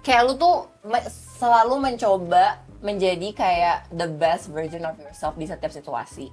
kayak 0.02 0.22
lu 0.26 0.34
tuh 0.38 0.70
selalu 1.38 1.74
mencoba 1.90 2.62
menjadi 2.84 3.28
kayak 3.32 3.78
the 3.96 4.06
best 4.06 4.52
version 4.52 4.84
of 4.84 4.94
yourself 5.00 5.34
di 5.34 5.48
setiap 5.48 5.72
situasi. 5.72 6.28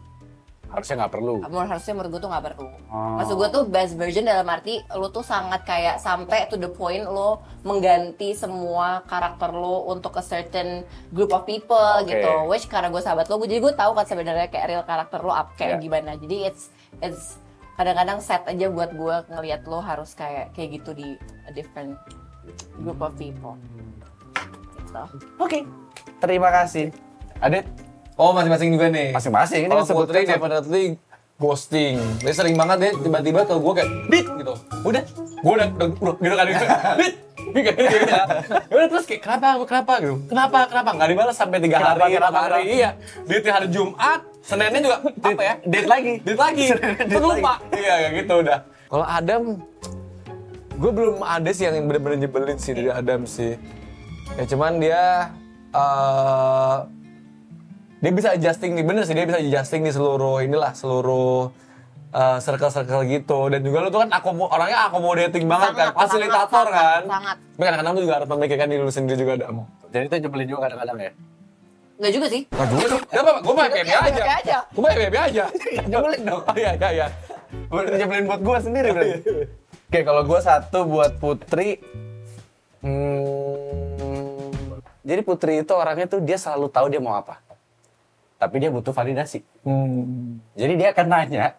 Harusnya 0.72 0.96
nggak 1.04 1.14
perlu. 1.14 1.34
Menurut 1.44 1.68
harusnya 1.68 1.94
menurut 1.94 2.10
gue 2.16 2.22
tuh 2.24 2.32
nggak 2.32 2.46
perlu. 2.48 2.68
Oh. 2.88 3.20
Maksud 3.20 3.36
gue 3.36 3.50
tuh 3.52 3.64
best 3.68 3.94
version 4.00 4.24
dalam 4.24 4.48
arti 4.48 4.80
lu 4.96 5.08
tuh 5.12 5.22
sangat 5.22 5.62
kayak 5.68 6.00
sampai 6.00 6.48
to 6.48 6.56
the 6.56 6.72
point 6.72 7.04
lo 7.04 7.44
mengganti 7.68 8.32
semua 8.32 9.04
karakter 9.04 9.52
lo 9.52 9.92
untuk 9.92 10.16
a 10.16 10.24
certain 10.24 10.88
group 11.12 11.36
of 11.36 11.44
people 11.44 11.76
Oke. 12.00 12.10
gitu. 12.10 12.32
Which 12.48 12.72
karena 12.72 12.88
gue 12.88 13.04
sahabat 13.04 13.28
lo, 13.28 13.36
gue 13.44 13.52
jadi 13.52 13.60
gue 13.60 13.76
tahu 13.76 13.92
kan 13.92 14.08
sebenarnya 14.08 14.48
kayak 14.48 14.66
real 14.72 14.84
karakter 14.88 15.20
lo 15.20 15.36
up 15.36 15.54
kayak 15.60 15.78
Yeah. 15.78 15.84
gimana. 15.84 16.16
Jadi 16.16 16.38
it's 16.48 16.72
it's 17.04 17.40
kadang-kadang 17.76 18.20
set 18.24 18.44
aja 18.48 18.68
buat 18.72 18.92
gue 18.96 19.16
ngelihat 19.32 19.68
lo 19.68 19.84
harus 19.84 20.16
kayak 20.16 20.56
kayak 20.56 20.80
gitu 20.80 20.92
di 20.96 21.20
a 21.48 21.52
different 21.52 22.00
group 22.80 23.00
of 23.04 23.12
people. 23.20 23.60
Gitu. 24.80 25.04
Oke. 25.40 25.60
Terima 26.22 26.50
kasih. 26.54 26.94
Adit, 27.42 27.66
Oh 28.22 28.38
masing-masing 28.38 28.70
juga 28.70 28.88
nih. 28.94 29.10
masing-masing 29.18 29.62
ini 29.66 29.74
Kalau 29.74 29.82
kan 29.82 29.98
Putri 29.98 30.20
satu- 30.22 30.32
definitely 30.38 30.86
ghosting. 31.42 31.98
Dia 32.22 32.34
sering 32.38 32.54
banget 32.54 32.78
deh 32.78 32.92
tiba-tiba 33.02 33.50
ke 33.50 33.56
gue 33.58 33.74
kayak 33.74 33.90
dit 34.14 34.26
gitu. 34.30 34.54
Udah, 34.86 35.04
gue 35.42 35.54
udah, 35.58 35.68
udah, 35.74 35.88
udah 35.98 36.14
gitu 36.22 36.36
kan 36.38 36.46
gitu. 36.46 36.66
Dit, 37.02 37.14
gitu 37.42 37.66
kan 37.66 37.74
gitu 37.82 37.98
ya. 38.06 38.24
Udah 38.70 38.88
terus 38.94 39.06
kayak 39.10 39.22
kenapa 39.26 39.48
kenapa 39.66 39.94
gitu. 40.06 40.16
Kenapa 40.30 40.58
kenapa 40.70 40.90
nggak 40.94 41.10
dibalas 41.10 41.34
sampai 41.34 41.58
tiga 41.58 41.82
hari, 41.82 42.14
kenapa, 42.14 42.38
hari 42.46 42.62
kenapa? 42.62 42.78
iya. 42.78 42.90
Di 43.26 43.50
hari 43.50 43.68
Jumat, 43.74 44.22
Seninnya 44.42 44.82
juga 44.82 44.98
apa 45.06 45.42
ya? 45.42 45.56
Date 45.66 45.90
lagi. 45.90 46.14
Dit 46.22 46.38
lagi. 46.38 46.66
Date 46.78 47.10
Terus 47.10 47.24
lupa. 47.26 47.54
Iya 47.74 47.94
kayak 48.06 48.14
gitu 48.22 48.34
udah. 48.42 48.60
Kalau 48.90 49.06
Adam, 49.06 49.42
gue 50.78 50.92
belum 50.94 51.18
ada 51.26 51.50
sih 51.50 51.66
yang 51.66 51.78
bener-bener 51.90 52.26
nyebelin 52.26 52.58
sih 52.62 52.74
dari 52.78 52.90
Adam 52.94 53.26
sih. 53.26 53.58
Ya 54.38 54.44
cuman 54.46 54.78
dia 54.78 55.02
eh 55.74 57.01
dia 58.02 58.12
bisa 58.12 58.34
adjusting 58.34 58.74
nih 58.74 58.86
bener 58.86 59.04
sih 59.06 59.14
dia 59.14 59.30
bisa 59.30 59.40
adjusting 59.40 59.86
di 59.86 59.92
seluruh 59.94 60.42
inilah 60.42 60.74
seluruh 60.74 61.54
eh, 62.12 62.38
circle-circle 62.42 63.06
gitu 63.08 63.40
dan 63.54 63.62
juga 63.62 63.78
lu 63.86 63.90
tuh 63.94 64.02
kan 64.04 64.10
akomo, 64.10 64.50
orangnya 64.50 64.90
accommodating 64.90 65.46
banget 65.46 65.72
kan 65.78 65.88
Sangat, 65.94 66.02
fasilitator 66.02 66.66
sangat, 66.66 66.82
kan 66.82 67.02
sangat. 67.06 67.36
tapi 67.38 67.64
kadang-kadang 67.64 67.94
lu 67.94 68.02
juga 68.02 68.16
harus 68.18 68.30
memikirkan 68.34 68.68
diri 68.74 68.82
lu 68.82 68.92
sendiri 68.92 69.18
juga 69.22 69.32
Adam 69.38 69.58
Jadi 69.94 70.04
itu 70.10 70.16
nyebelin 70.26 70.48
juga 70.50 70.62
kadang-kadang 70.66 70.98
ya. 70.98 71.12
Nggak 72.02 72.12
juga 72.18 72.28
sih. 72.34 72.42
Nah, 72.50 72.66
gue 72.66 72.86
tuh, 72.90 73.00
gak 73.14 73.22
apa-apa, 73.22 73.40
gue 73.46 73.54
mah 73.54 73.66
happy 73.70 73.80
Happy 73.94 74.24
aja. 74.26 74.58
Gue 74.74 74.82
mah 74.82 74.92
happy 74.98 75.20
aja. 75.22 75.44
Nyebelin 75.92 76.22
dong. 76.26 76.42
Oh, 76.42 76.56
iya, 76.58 76.72
iya, 76.74 76.90
iya. 76.90 77.08
Buat 77.68 77.92
nyebelin 77.92 78.26
buat 78.28 78.42
gua 78.42 78.58
sendiri 78.64 78.90
berarti. 78.96 79.20
Oke, 79.92 80.00
kalau 80.08 80.24
gua 80.24 80.40
satu 80.40 80.88
buat 80.88 81.20
Putri 81.20 81.84
hmm, 82.80 84.52
jadi 85.04 85.22
Putri 85.22 85.60
itu 85.60 85.74
orangnya 85.76 86.08
tuh 86.08 86.24
dia 86.24 86.40
selalu 86.40 86.72
tahu 86.72 86.88
dia 86.88 87.04
mau 87.04 87.14
apa. 87.14 87.44
Tapi 88.42 88.56
dia 88.58 88.68
butuh 88.68 88.90
validasi. 88.90 89.46
Hmm. 89.62 90.42
Jadi 90.58 90.74
dia 90.76 90.90
akan 90.90 91.06
nanya, 91.08 91.54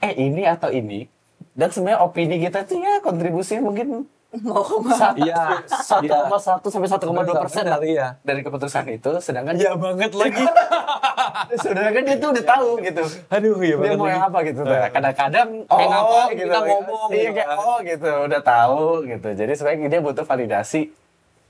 eh 0.00 0.16
ini 0.16 0.42
atau 0.42 0.72
ini? 0.72 1.04
Dan 1.52 1.68
sebenarnya 1.68 2.00
opini 2.00 2.40
kita 2.40 2.64
tuh 2.64 2.80
ya 2.80 2.98
kontribusinya 2.98 3.60
mungkin 3.62 4.08
Mau 4.28 4.60
ke 4.60 4.76
mana? 4.78 4.92
satu 4.94 5.20
Iya. 5.20 5.44
satu 5.64 6.04
koma 6.06 6.36
satu 6.36 6.66
sampai 6.68 6.84
satu 6.86 7.04
koma 7.06 7.24
dua 7.24 7.40
persen 7.40 7.64
Benar, 7.64 7.80
iya. 7.82 8.06
dari 8.20 8.40
keputusan 8.40 8.84
itu. 8.90 9.16
Sedangkan 9.18 9.52
Iya 9.52 9.72
banget 9.74 10.12
lagi. 10.12 10.44
sedangkan 11.64 12.02
dia 12.02 12.16
tuh 12.16 12.30
udah 12.32 12.44
tahu 12.46 12.68
gitu. 12.78 13.04
Aduh, 13.26 13.56
iya 13.58 13.74
dia 13.74 13.96
mau 13.96 14.04
yang 14.06 14.20
apa 14.22 14.38
gitu. 14.44 14.60
Nah, 14.62 14.88
Kadang-kadang 14.88 15.48
Kayak 15.64 15.88
ngapa, 15.88 16.20
gitu. 16.26 16.40
kita 16.44 16.58
ngomong 16.62 17.08
Iya 17.08 17.16
gitu 17.18 17.32
kayak 17.34 17.48
kan. 17.48 17.56
oh 17.58 17.76
gitu, 17.80 18.10
udah 18.28 18.40
tahu 18.42 18.82
gitu. 19.06 19.28
Jadi 19.34 19.52
sebenarnya 19.54 19.88
dia 19.88 20.00
butuh 20.00 20.24
validasi. 20.24 20.80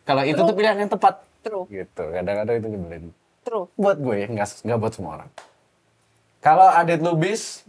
Kalau 0.03 0.23
itu 0.23 0.41
tuh 0.41 0.55
pilihan 0.55 0.77
yang 0.79 0.91
tepat. 0.91 1.15
True. 1.38 1.67
Gitu. 1.67 2.03
Kadang-kadang 2.05 2.55
itu 2.57 2.69
nyebelin. 2.69 3.05
True. 3.49 3.64
Buat 3.75 3.97
gue, 3.99 4.28
nggak 4.28 4.61
nggak 4.61 4.78
buat 4.78 4.93
semua 4.93 5.12
orang. 5.17 5.31
Kalau 6.38 6.69
Adit 6.69 7.00
Lubis, 7.00 7.64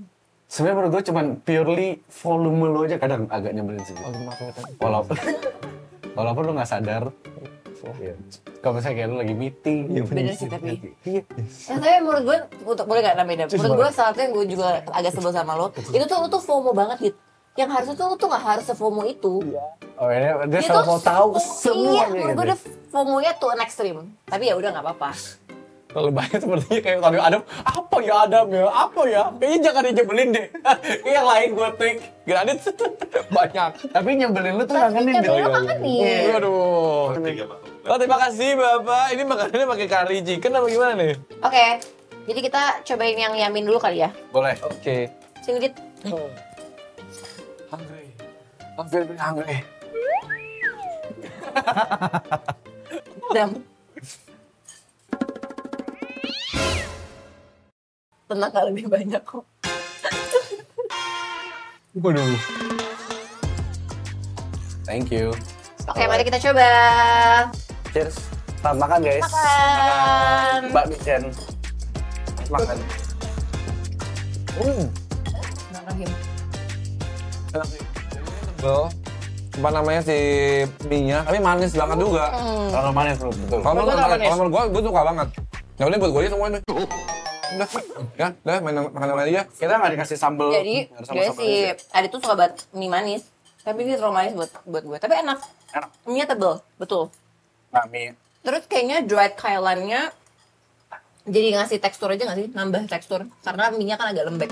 sebenarnya 0.45 0.75
menurut 0.77 0.91
gue 0.91 1.03
cuman 1.07 1.25
purely 1.39 1.89
volume 2.11 2.67
lo 2.67 2.83
aja 2.83 2.99
kadang 2.99 3.31
agak 3.31 3.55
nyebelin 3.55 3.79
sih. 3.81 3.95
Walaupun 4.77 5.15
walaupun 6.19 6.41
lo 6.43 6.51
nggak 6.53 6.67
sadar. 6.67 7.03
Iya. 7.79 8.11
Kalau 8.59 8.75
misalnya 8.75 8.95
kayak 8.99 9.07
lo 9.07 9.17
lagi 9.17 9.31
meeting, 9.33 9.79
Bener 10.03 10.35
sih 10.35 10.51
tapi. 10.51 10.83
Iya. 11.07 11.23
Ya, 11.63 11.75
tapi 11.79 11.97
menurut 12.03 12.23
gue, 12.27 12.37
untuk 12.67 12.83
boleh 12.83 12.99
gak 12.99 13.15
namanya? 13.15 13.47
Menurut 13.47 13.71
gue 13.79 13.89
salah 13.89 14.11
satu 14.11 14.19
yang 14.19 14.35
gue 14.35 14.45
juga 14.51 14.83
agak 14.91 15.15
sebel 15.15 15.31
sama 15.31 15.55
lo, 15.55 15.71
itu 15.71 16.03
tuh 16.03 16.17
lo 16.19 16.27
tuh 16.27 16.43
FOMO 16.43 16.75
banget 16.75 16.97
gitu. 17.01 17.17
Yang 17.55 17.69
harusnya 17.71 17.95
tuh 17.95 18.05
lo 18.05 18.15
tuh 18.15 18.27
gak 18.27 18.43
harus 18.45 18.65
se-FOMO 18.67 19.07
itu. 19.07 19.33
Oh 19.95 20.07
ini 20.07 20.27
dia 20.47 20.59
Dia 20.59 20.61
selalu 20.65 20.85
mau 20.85 20.99
tahu 20.99 21.27
FOMO- 21.33 21.55
semuanya 21.55 21.95
Iya, 21.95 22.05
menurut 22.05 22.19
gue 22.19 22.35
gitu. 22.35 22.43
udah 22.45 22.57
FOMO-nya 22.91 23.31
tuh 23.39 23.49
an 23.49 23.59
extreme. 23.63 23.99
Tapi 24.27 24.43
ya 24.43 24.53
udah 24.53 24.69
gak 24.69 24.83
apa-apa. 24.83 25.09
Kalau 25.89 26.13
banyak 26.13 26.37
sepertinya 26.37 26.81
kayak 26.85 26.99
tadi 27.01 27.17
Adam, 27.17 27.41
apa 27.65 27.97
ya 28.05 28.13
Adam 28.29 28.45
ya, 28.53 28.69
apa 28.69 29.01
ya? 29.09 29.23
Kayaknya 29.41 29.57
jangan 29.65 29.83
dijebelin 29.89 30.29
deh. 30.37 30.45
Kayak 31.01 31.13
yang 31.17 31.25
lain 31.25 31.47
gue 31.57 31.69
think. 31.81 31.97
Granit 32.29 32.57
banyak. 33.37 33.71
Tapi 33.89 34.09
nyebelin 34.13 34.53
lu 34.61 34.63
tuh 34.69 34.77
ngangenin 34.77 35.13
Tapi 35.17 35.25
gitu. 35.25 35.33
lo 35.33 35.49
makan 35.49 35.77
nih. 35.81 35.99
Aduh. 36.37 37.09
Oh, 37.89 37.97
terima 37.97 38.17
kasih 38.21 38.53
Bapak. 38.53 39.17
Ini 39.17 39.23
makanannya 39.25 39.65
pakai 39.65 39.87
curry 39.89 40.17
chicken 40.21 40.53
apa 40.53 40.67
gimana 40.69 40.93
nih? 40.93 41.13
Oke, 41.41 41.65
jadi 42.29 42.39
kita 42.45 42.61
cobain 42.85 43.17
yang 43.17 43.33
yamin 43.33 43.65
dulu 43.65 43.81
kali 43.81 44.05
ya. 44.05 44.13
Boleh. 44.29 44.53
Oke. 44.61 45.09
Sini 45.41 45.57
Dit. 45.57 45.73
Hungry. 47.73 48.13
I'm 48.77 48.85
very 48.85 49.17
hungry. 49.17 49.65
Dam. 53.33 53.78
Tenang 58.29 58.53
kali 58.53 58.69
lebih 58.69 58.93
banyak 58.93 59.23
kok. 59.25 59.41
Waduh. 61.97 62.37
Thank 64.85 65.09
you. 65.09 65.33
Oke, 65.89 66.05
mari 66.05 66.21
kita 66.21 66.37
coba. 66.37 66.69
Cheers. 67.89 68.21
Selamat 68.61 68.77
makan 68.85 68.99
guys. 69.01 69.25
Makan. 69.25 70.61
Mbak 70.69 70.85
Michen. 70.93 71.21
Makan. 72.53 72.77
Hmm. 74.61 74.83
Sih. 77.65 77.81
Tebel. 78.61 78.81
Apa 79.57 79.69
namanya 79.73 80.01
si 80.05 80.17
mie-nya, 80.85 81.25
tapi 81.25 81.41
manis 81.41 81.73
banget 81.73 81.97
juga. 81.97 82.29
Hmm. 82.29 82.69
Kalau 82.69 82.91
manis 82.93 83.17
betul. 83.17 83.59
Kalau 83.65 83.73
menurut 84.37 84.51
gua, 84.53 84.63
gua 84.69 84.81
suka 84.85 85.01
banget. 85.01 85.27
Ya 85.81 85.83
udah 85.89 85.97
buat 85.97 86.11
gua 86.13 86.21
aja 86.21 86.29
semuanya. 86.37 86.61
Udah, 87.49 87.67
ya, 88.13 88.27
udah 88.45 88.55
main 88.61 88.75
makan 88.93 89.07
yang 89.09 89.19
aja. 89.25 89.41
Kita 89.49 89.73
nggak 89.81 89.91
dikasih 89.97 90.17
sambal. 90.21 90.53
Jadi, 90.53 90.85
Nggak 90.85 91.01
ada 91.01 91.01
dia 91.01 91.07
sambal-sambal 91.09 91.45
si 91.45 91.49
aja. 91.49 91.73
Adit 91.97 92.09
tuh 92.13 92.19
suka 92.21 92.35
banget 92.37 92.53
mie 92.77 92.89
manis. 92.91 93.23
Tapi 93.65 93.77
ini 93.85 93.93
terlalu 93.97 94.13
manis 94.13 94.33
buat 94.37 94.51
buat 94.69 94.83
gue. 94.85 94.97
Tapi 95.01 95.13
enak. 95.25 95.39
Enak. 95.73 95.89
Mie-nya 96.05 96.25
tebel, 96.29 96.53
betul. 96.77 97.03
Nah, 97.73 97.85
mie. 97.89 98.13
Terus 98.45 98.63
kayaknya 98.69 99.01
dried 99.01 99.33
kailannya 99.33 100.13
jadi 101.29 101.47
ngasih 101.61 101.77
tekstur 101.81 102.13
aja 102.13 102.23
nggak 102.29 102.37
sih? 102.37 102.47
Nambah 102.53 102.81
tekstur. 102.85 103.25
Karena 103.41 103.73
mie-nya 103.73 103.97
kan 103.97 104.13
agak 104.13 104.29
lembek. 104.29 104.51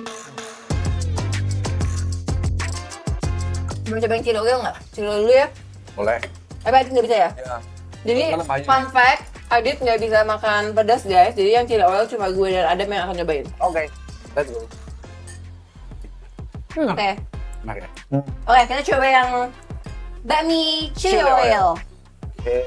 Mau 3.88 4.02
cobain 4.04 4.20
chili 4.26 4.36
oil 4.42 4.60
nggak? 4.60 4.78
Chili 4.92 5.08
oil 5.08 5.22
dulu 5.24 5.34
ya? 5.34 5.48
Boleh. 5.96 6.20
Tapi 6.66 6.76
Adit 6.76 6.92
nggak 6.92 7.06
bisa 7.06 7.18
ya? 7.18 7.30
Ya. 7.40 7.58
Jadi 8.06 8.24
fun 8.68 8.86
fact, 8.92 9.24
Adit 9.48 9.80
nggak 9.80 10.00
bisa 10.04 10.28
makan 10.28 10.76
pedas 10.76 11.08
guys. 11.08 11.32
Jadi 11.32 11.56
yang 11.56 11.64
chili 11.64 11.80
oil 11.80 12.04
cuma 12.04 12.28
gue 12.28 12.52
dan 12.52 12.68
Adam 12.68 12.88
yang 12.92 13.04
akan 13.08 13.16
nyobain. 13.16 13.48
Oke. 13.64 13.88
Let's 14.36 14.52
go. 14.52 14.60
Oke, 16.78 17.10
Enak 17.66 17.76
ya? 17.82 17.90
Oke, 18.46 18.62
kita 18.70 18.82
coba 18.94 19.06
yang 19.10 19.30
bakmi 20.22 20.92
chili, 20.94 21.18
Chili 21.18 21.26
oil. 21.26 21.34
oil. 21.34 21.68
Oke. 22.38 22.60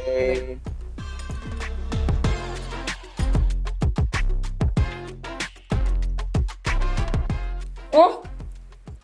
Hmm, 7.91 8.13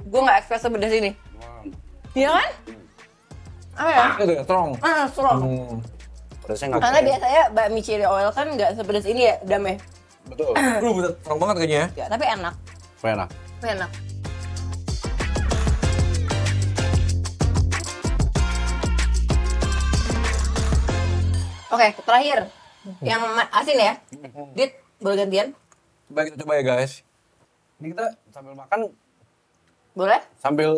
gue 0.00 0.21
nggak 0.25 0.38
expect 0.40 0.62
sepedas 0.64 0.95
ini. 0.95 1.12
Iya 2.16 2.28
kan? 2.33 2.49
Apa 3.76 3.90
ya? 3.92 4.06
Itu 4.16 4.33
ya, 4.33 4.42
strong. 4.42 4.68
Ah, 4.80 5.04
strong. 5.12 5.38
Hmm. 5.45 5.95
Pedasnya 6.46 6.78
nggak 6.78 6.82
Karena 6.86 7.00
biasanya 7.02 7.42
bakmi 7.50 7.80
chili 7.82 8.06
oil 8.06 8.30
kan 8.30 8.46
nggak 8.46 8.78
sepedas 8.78 9.02
ini 9.02 9.26
ya, 9.26 9.34
dame. 9.42 9.82
Betul. 10.30 10.54
Lu 10.78 10.94
bener 10.94 11.10
strong 11.18 11.42
banget 11.42 11.56
kayaknya 11.58 11.74
ya. 11.74 11.86
Ya, 11.98 12.06
tapi 12.06 12.22
enak. 12.22 12.54
Enak. 13.02 13.28
Tapi 13.34 13.68
enak. 13.74 13.90
Oke, 21.74 21.86
terakhir. 22.06 22.38
Yang 23.02 23.22
asin 23.50 23.78
ya. 23.82 23.92
Dit, 24.54 24.70
boleh 25.02 25.26
gantian? 25.26 25.50
Baik 26.14 26.30
kita 26.30 26.46
coba 26.46 26.52
ya 26.54 26.62
guys. 26.62 27.02
Ini 27.82 27.90
kita 27.90 28.06
sambil 28.30 28.54
makan, 28.54 28.94
Boleh? 29.98 30.22
sambil 30.38 30.70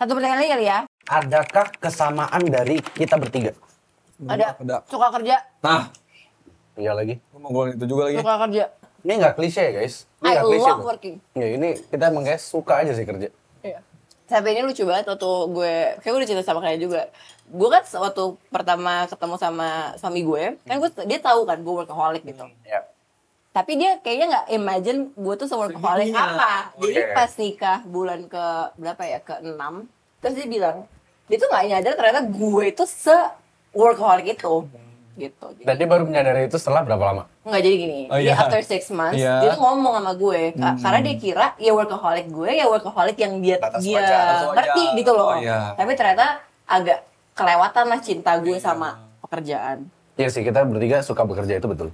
Satu 0.00 0.16
pertanyaan 0.16 0.40
lagi 0.40 0.50
kali 0.56 0.64
ya. 0.64 0.78
adakah 1.12 1.68
kesamaan 1.76 2.40
dari 2.48 2.80
kita 2.96 3.20
bertiga? 3.20 3.52
Ada. 4.20 4.46
Ada. 4.56 4.76
Suka 4.84 5.08
kerja. 5.10 5.36
Nah, 5.60 5.88
Iya 6.74 6.92
lagi. 6.96 7.20
lu 7.32 7.38
mau 7.38 7.50
gue 7.52 7.76
itu 7.76 7.84
juga 7.84 8.08
lagi. 8.08 8.16
Suka 8.20 8.36
kerja. 8.48 8.64
Ini 9.00 9.12
nggak 9.16 9.34
klise 9.34 9.60
ya 9.60 9.72
guys? 9.74 9.94
Ini 10.20 10.26
I 10.26 10.32
nggak 10.32 10.44
klise 10.46 10.64
love 10.64 10.76
tuh. 10.76 10.86
working. 10.86 11.16
Ya 11.32 11.46
ini 11.50 11.68
kita 11.78 12.04
emang 12.08 12.24
guys 12.24 12.42
suka 12.44 12.80
aja 12.80 12.92
sih 12.92 13.04
kerja. 13.04 13.28
Iya. 13.60 13.80
Sampai 14.24 14.54
ini 14.54 14.62
lucu 14.62 14.84
banget 14.86 15.08
waktu 15.08 15.30
gue, 15.50 15.74
kayak 15.98 16.10
gue 16.10 16.20
udah 16.22 16.28
cerita 16.28 16.44
sama 16.44 16.60
kalian 16.62 16.80
juga. 16.80 17.08
Gue 17.50 17.68
kan 17.68 17.82
waktu 17.82 18.24
pertama 18.48 18.92
ketemu 19.10 19.34
sama 19.36 19.68
suami 19.98 20.20
gue, 20.22 20.44
kan 20.62 20.76
gue 20.78 20.90
dia 21.04 21.18
tahu 21.18 21.42
kan 21.42 21.58
gue 21.58 21.74
workaholic 21.74 22.22
gitu. 22.22 22.46
Ya. 22.62 22.86
Tapi 23.50 23.74
dia 23.74 23.98
kayaknya 23.98 24.26
nggak 24.30 24.46
imagine 24.54 25.00
gue 25.10 25.34
tuh 25.34 25.50
se-workaholic 25.50 26.14
apa. 26.14 26.70
Jadi 26.78 27.00
Oke. 27.02 27.12
pas 27.12 27.30
nikah 27.34 27.78
bulan 27.82 28.20
ke 28.24 28.44
berapa 28.78 29.02
ya 29.02 29.18
ke 29.18 29.34
6 29.42 29.58
terus 30.20 30.34
dia 30.36 30.46
bilang 30.46 30.76
dia 31.26 31.36
tuh 31.40 31.48
nggak 31.48 31.64
nyadar 31.66 31.92
ternyata 31.96 32.22
gue 32.28 32.64
itu 32.68 32.84
se 32.86 33.16
workaholic 33.72 34.26
itu 34.32 34.66
gitu. 35.12 35.46
Jadi, 35.52 35.62
Dan 35.62 35.74
dia 35.76 35.84
baru 35.86 36.02
menyadari 36.02 36.46
itu 36.46 36.56
setelah 36.56 36.80
berapa 36.80 37.02
lama? 37.04 37.22
nggak 37.42 37.60
jadi 37.60 37.76
gini. 37.76 38.00
Oh, 38.06 38.16
Dia 38.16 38.32
iya. 38.32 38.34
after 38.38 38.60
six 38.62 38.88
months 38.90 39.16
Iya. 39.16 39.42
dia 39.42 39.48
tuh 39.52 39.60
ngomong 39.60 39.94
sama 39.96 40.12
gue 40.14 40.40
Ka- 40.54 40.76
karena 40.78 40.98
dia 41.02 41.14
kira 41.16 41.46
ya 41.56 41.72
workaholic 41.72 42.26
gue 42.26 42.50
ya 42.52 42.64
workaholic 42.64 43.16
yang 43.16 43.36
dia 43.38 43.56
Batas 43.58 43.80
dia 43.80 43.96
wajar, 43.96 44.24
ngerti 44.50 44.82
wajar. 44.82 44.96
gitu 44.96 45.10
loh. 45.12 45.28
Oh, 45.28 45.36
iya. 45.36 45.74
Tapi 45.74 45.92
ternyata 45.92 46.26
agak 46.64 46.98
kelewatan 47.32 47.84
lah 47.86 48.00
cinta 48.00 48.32
gue 48.38 48.56
sama 48.56 48.88
pekerjaan. 49.20 49.88
Iya 50.14 50.28
sih 50.28 50.40
kita 50.40 50.62
bertiga 50.62 51.00
suka 51.00 51.22
bekerja 51.22 51.54
itu 51.54 51.66
betul. 51.66 51.88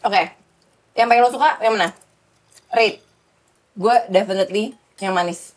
Oke. 0.00 0.22
Yang 0.92 1.06
paling 1.06 1.22
lo 1.22 1.30
suka 1.30 1.48
yang 1.58 1.72
mana? 1.74 1.88
Rate. 2.70 2.98
Gue 3.74 3.94
definitely 4.06 4.64
yang 4.96 5.12
manis. 5.12 5.52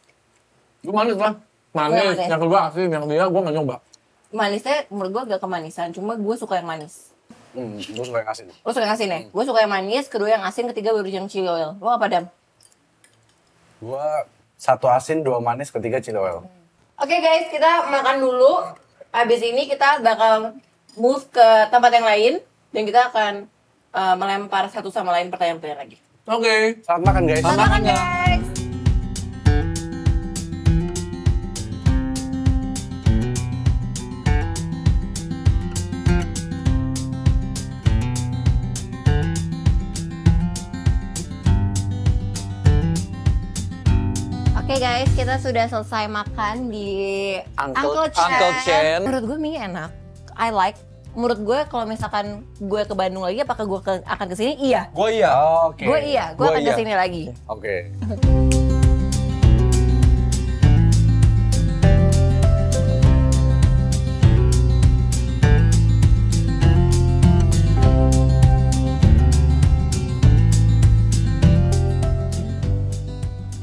Gue 0.79 0.93
manis 0.93 1.15
lah. 1.15 1.35
Manis. 1.71 2.15
manis. 2.15 2.17
Yang 2.25 2.41
kedua 2.41 2.59
asin, 2.65 2.87
yang 2.87 3.03
ketiga 3.03 3.25
gue 3.27 3.41
gak 3.41 3.55
nyoba. 3.55 3.75
Manisnya 4.33 4.87
menurut 4.91 5.11
gue 5.13 5.21
agak 5.31 5.39
kemanisan, 5.39 5.95
cuma 5.95 6.19
gue 6.19 6.35
suka 6.35 6.59
yang 6.59 6.67
manis. 6.67 7.15
Hmm, 7.55 7.79
gue 7.79 8.05
suka 8.05 8.21
yang 8.21 8.29
asin. 8.29 8.45
Lo 8.51 8.69
suka 8.75 8.83
yang 8.83 8.95
asin 8.95 9.07
ya? 9.07 9.19
Gue 9.31 9.43
suka 9.47 9.59
yang 9.63 9.71
manis, 9.71 10.05
kedua 10.11 10.29
yang 10.35 10.43
asin, 10.43 10.67
ketiga 10.69 10.91
baru 10.91 11.07
yang 11.07 11.27
chili 11.31 11.47
oil. 11.47 11.79
Lo 11.79 11.89
apa, 11.89 12.05
Dam? 12.11 12.25
Gua 13.77 14.25
satu 14.57 14.89
asin, 14.89 15.21
dua 15.21 15.37
manis, 15.37 15.69
ketiga 15.69 16.01
chili 16.01 16.17
oil. 16.17 16.43
Oke 16.97 17.13
guys, 17.21 17.45
kita 17.53 17.85
makan 17.93 18.17
dulu. 18.25 18.73
Habis 19.13 19.41
ini 19.45 19.69
kita 19.69 20.01
bakal 20.01 20.57
move 20.97 21.23
ke 21.29 21.47
tempat 21.69 21.91
yang 21.93 22.05
lain. 22.05 22.33
Dan 22.67 22.83
kita 22.83 23.09
akan 23.09 23.47
uh, 23.95 24.15
melempar 24.19 24.67
satu 24.67 24.91
sama 24.91 25.15
lain 25.15 25.31
pertanyaan-pertanyaan 25.31 25.81
lagi. 25.87 25.97
Oke. 26.27 26.83
Selamat 26.83 27.03
makan 27.09 27.23
guys. 27.25 27.41
Selamat 27.41 27.63
makan 27.63 27.81
guys! 27.87 28.36
Guys, 44.77 45.09
kita 45.17 45.41
sudah 45.41 45.65
selesai 45.65 46.05
makan 46.05 46.69
di 46.69 47.33
Uncle- 47.57 48.13
Uncle 48.13 48.53
Chen. 48.61 49.01
Menurut 49.01 49.23
gue 49.25 49.37
mie 49.41 49.57
enak. 49.57 49.89
I 50.37 50.53
like. 50.53 50.77
Menurut 51.17 51.41
gue 51.41 51.59
kalau 51.65 51.89
misalkan 51.89 52.45
gue 52.61 52.81
ke 52.85 52.93
Bandung 52.93 53.25
lagi, 53.25 53.41
apakah 53.41 53.65
gue 53.65 53.81
ke- 53.81 54.05
akan 54.05 54.25
ke 54.29 54.35
sini? 54.37 54.53
Iya. 54.61 54.93
Gue 54.93 55.17
iya. 55.17 55.33
Oke. 55.65 55.81
Gue 55.81 55.99
iya, 56.05 56.37
gue 56.37 56.45
akan 56.45 56.61
iya. 56.61 56.69
ke 56.69 56.77
sini 56.77 56.93
lagi. 56.93 57.23
Oke. 57.49 57.89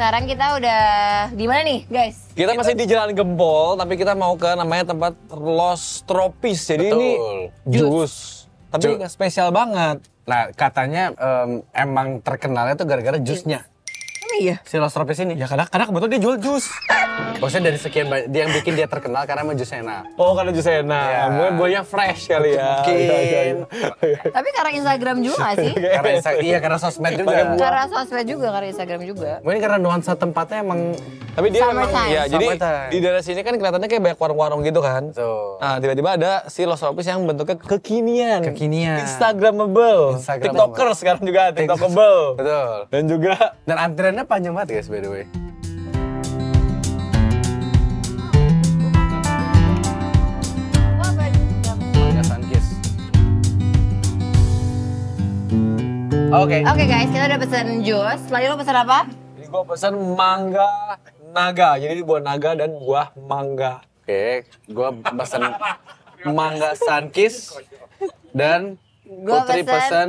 Sekarang 0.05 0.29
kita 0.29 0.61
udah 0.61 0.83
di 1.33 1.49
mana 1.49 1.65
nih, 1.65 1.81
guys? 1.89 2.29
Kita 2.37 2.53
masih 2.53 2.77
di 2.77 2.85
Jalan 2.85 3.17
Gempol, 3.17 3.81
tapi 3.81 3.97
kita 3.97 4.13
mau 4.13 4.37
ke 4.37 4.53
namanya 4.53 4.93
tempat 4.93 5.17
Los 5.33 6.05
Tropis. 6.05 6.61
Jadi 6.69 6.93
Betul. 6.93 7.01
ini 7.01 7.13
jus. 7.65 8.45
Tapi 8.69 8.85
Ju- 8.85 9.01
nggak 9.01 9.09
spesial 9.09 9.49
banget. 9.49 10.05
Nah 10.29 10.53
katanya 10.53 11.09
em, 11.17 11.65
emang 11.73 12.21
terkenalnya 12.21 12.77
tuh 12.77 12.85
gara-gara 12.85 13.17
jusnya. 13.17 13.65
Emang 14.35 14.51
iya? 14.51 14.57
Si 14.67 14.77
Los 14.77 14.91
Tropis 14.91 15.23
ini. 15.23 15.39
Ya 15.39 15.47
kadang 15.47 15.71
kadang 15.71 15.87
kebetulan 15.87 16.11
dia 16.11 16.21
jual 16.21 16.37
jus. 16.39 16.67
Maksudnya 17.39 17.71
dari 17.71 17.79
sekian 17.79 18.07
banyak, 18.09 18.27
dia 18.27 18.41
yang 18.43 18.53
bikin 18.53 18.73
dia 18.75 18.87
terkenal 18.87 19.23
karena 19.23 19.47
emang 19.47 19.55
jusnya 19.55 19.79
enak. 19.81 20.03
Oh 20.17 20.35
karena 20.35 20.51
jus 20.51 20.67
enak. 20.67 21.07
Iya. 21.07 21.23
Mungkin 21.31 21.53
buahnya 21.55 21.83
fresh 21.85 22.23
kali 22.27 22.51
ya. 22.53 22.71
Mungkin. 22.75 22.97
Iya, 22.97 23.19
iya, 23.21 23.41
iya. 24.03 24.21
Tapi 24.27 24.49
karena 24.51 24.71
Instagram 24.75 25.17
juga 25.23 25.39
gak 25.41 25.55
sih? 25.57 25.73
karena 25.75 26.11
Insta- 26.13 26.43
iya 26.43 26.59
karena 26.59 26.79
sosmed 26.81 27.15
juga. 27.15 27.35
Karena 27.55 27.85
sosmed 27.87 28.27
juga, 28.27 28.47
karena 28.51 28.67
Instagram 28.69 29.01
juga. 29.07 29.31
Mungkin 29.41 29.61
karena 29.63 29.79
nuansa 29.79 30.13
tempatnya 30.15 30.59
emang 30.61 30.81
Tapi 31.35 31.47
dia 31.51 31.63
emang 31.65 31.87
Summertime. 31.87 32.11
ya 32.11 32.23
jadi 32.25 32.47
Summertime. 32.47 32.89
di 32.89 32.99
daerah 32.99 33.23
sini 33.23 33.41
kan 33.43 33.53
kelihatannya 33.55 33.89
kayak 33.89 34.03
banyak 34.05 34.19
warung-warung 34.19 34.61
gitu 34.63 34.81
kan. 34.81 35.03
tuh. 35.11 35.59
Nah, 35.59 35.79
tiba-tiba 35.79 36.11
ada 36.13 36.33
si 36.47 36.63
Los 36.63 36.79
Tropis 36.79 37.07
yang 37.07 37.23
bentuknya 37.23 37.55
kekinian. 37.57 38.41
Kekinian. 38.45 38.99
Instagramable. 39.01 40.15
Instagramable. 40.15 40.75
TikToker 40.75 40.89
sekarang 40.95 41.23
juga 41.23 41.51
TikTokable. 41.51 42.19
Betul. 42.35 42.75
Dan 42.89 43.03
juga 43.07 43.35
Dan 43.63 43.77
antriannya 43.77 44.24
panjang 44.25 44.53
banget 44.53 44.81
guys 44.81 44.89
by 44.89 45.01
the 45.01 45.11
way. 45.11 45.25
Mangga 51.95 52.23
Sunkist. 52.23 52.71
Oke. 56.35 56.59
Oke 56.67 56.85
guys, 56.85 57.09
kita 57.09 57.25
udah 57.27 57.39
pesen 57.41 57.67
jus. 57.83 58.21
Lalu 58.29 58.45
lo 58.51 58.57
pesen 58.59 58.77
apa? 58.77 58.99
Jadi 59.37 59.47
gue 59.47 59.63
pesen 59.67 59.95
mangga 60.15 60.71
naga. 61.31 61.71
Jadi 61.79 62.01
buah 62.03 62.23
naga 62.23 62.51
dan 62.55 62.71
buah 62.75 63.15
mangga. 63.19 63.83
Oke, 64.05 64.45
gua 64.69 64.93
pesen 64.93 65.43
mangga 66.29 66.77
Sunkist 66.77 67.57
dan 68.37 68.77
Gua 69.05 69.45
Putri 69.45 69.65
pesen- 69.65 69.73
pesen 69.73 70.09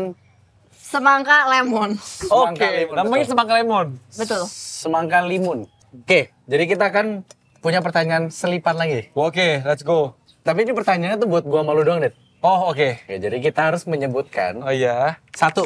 Semangka 0.86 1.50
lemon. 1.50 1.98
Oke, 2.30 2.62
limun, 2.62 2.93
namanya 2.93 3.17
betul. 3.19 3.32
semangka 3.34 3.54
lemon. 3.56 3.88
Betul. 4.13 4.41
semangka 4.45 5.19
limun. 5.24 5.60
Oke, 5.98 6.30
jadi 6.45 6.63
kita 6.63 6.93
akan 6.93 7.26
punya 7.58 7.82
pertanyaan 7.82 8.30
selipan 8.30 8.78
lagi. 8.78 9.10
Oke, 9.12 9.65
let's 9.65 9.82
go. 9.82 10.13
Tapi 10.39 10.62
ini 10.62 10.71
pertanyaannya 10.71 11.17
tuh 11.17 11.26
buat 11.26 11.41
gua 11.41 11.65
malu 11.65 11.82
doang, 11.82 12.00
Dit. 12.00 12.13
Oh, 12.39 12.69
oke. 12.69 13.02
Oke, 13.02 13.17
jadi 13.17 13.38
kita 13.41 13.74
harus 13.74 13.89
menyebutkan 13.89 14.62
Oh 14.62 14.69
iya. 14.69 15.17
satu 15.34 15.65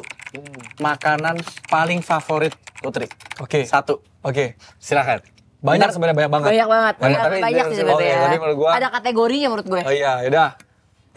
makanan 0.79 1.35
paling 1.67 1.99
favorit 1.99 2.55
Putri. 2.79 3.11
Oke. 3.37 3.67
Satu. 3.67 3.99
Oke. 4.23 4.55
Silakan. 4.79 5.19
Banyak 5.59 5.91
sebenarnya 5.91 6.15
banyak 6.15 6.31
banget. 6.31 6.47
Banyak 6.47 6.67
banget. 6.69 6.93
Banyak, 6.95 7.03
Banyak, 7.03 7.19
tapi 7.19 7.35
banyak 7.43 7.65
sih 7.67 7.75
sebenarnya. 7.75 8.07
ya. 8.07 8.19
tapi 8.23 8.37
menurut 8.39 8.57
gua- 8.57 8.73
Ada 8.73 8.87
kategorinya 8.89 9.47
menurut 9.51 9.67
gue. 9.67 9.81
Oh 9.83 9.91
iya, 9.91 10.23
yaudah. 10.23 10.49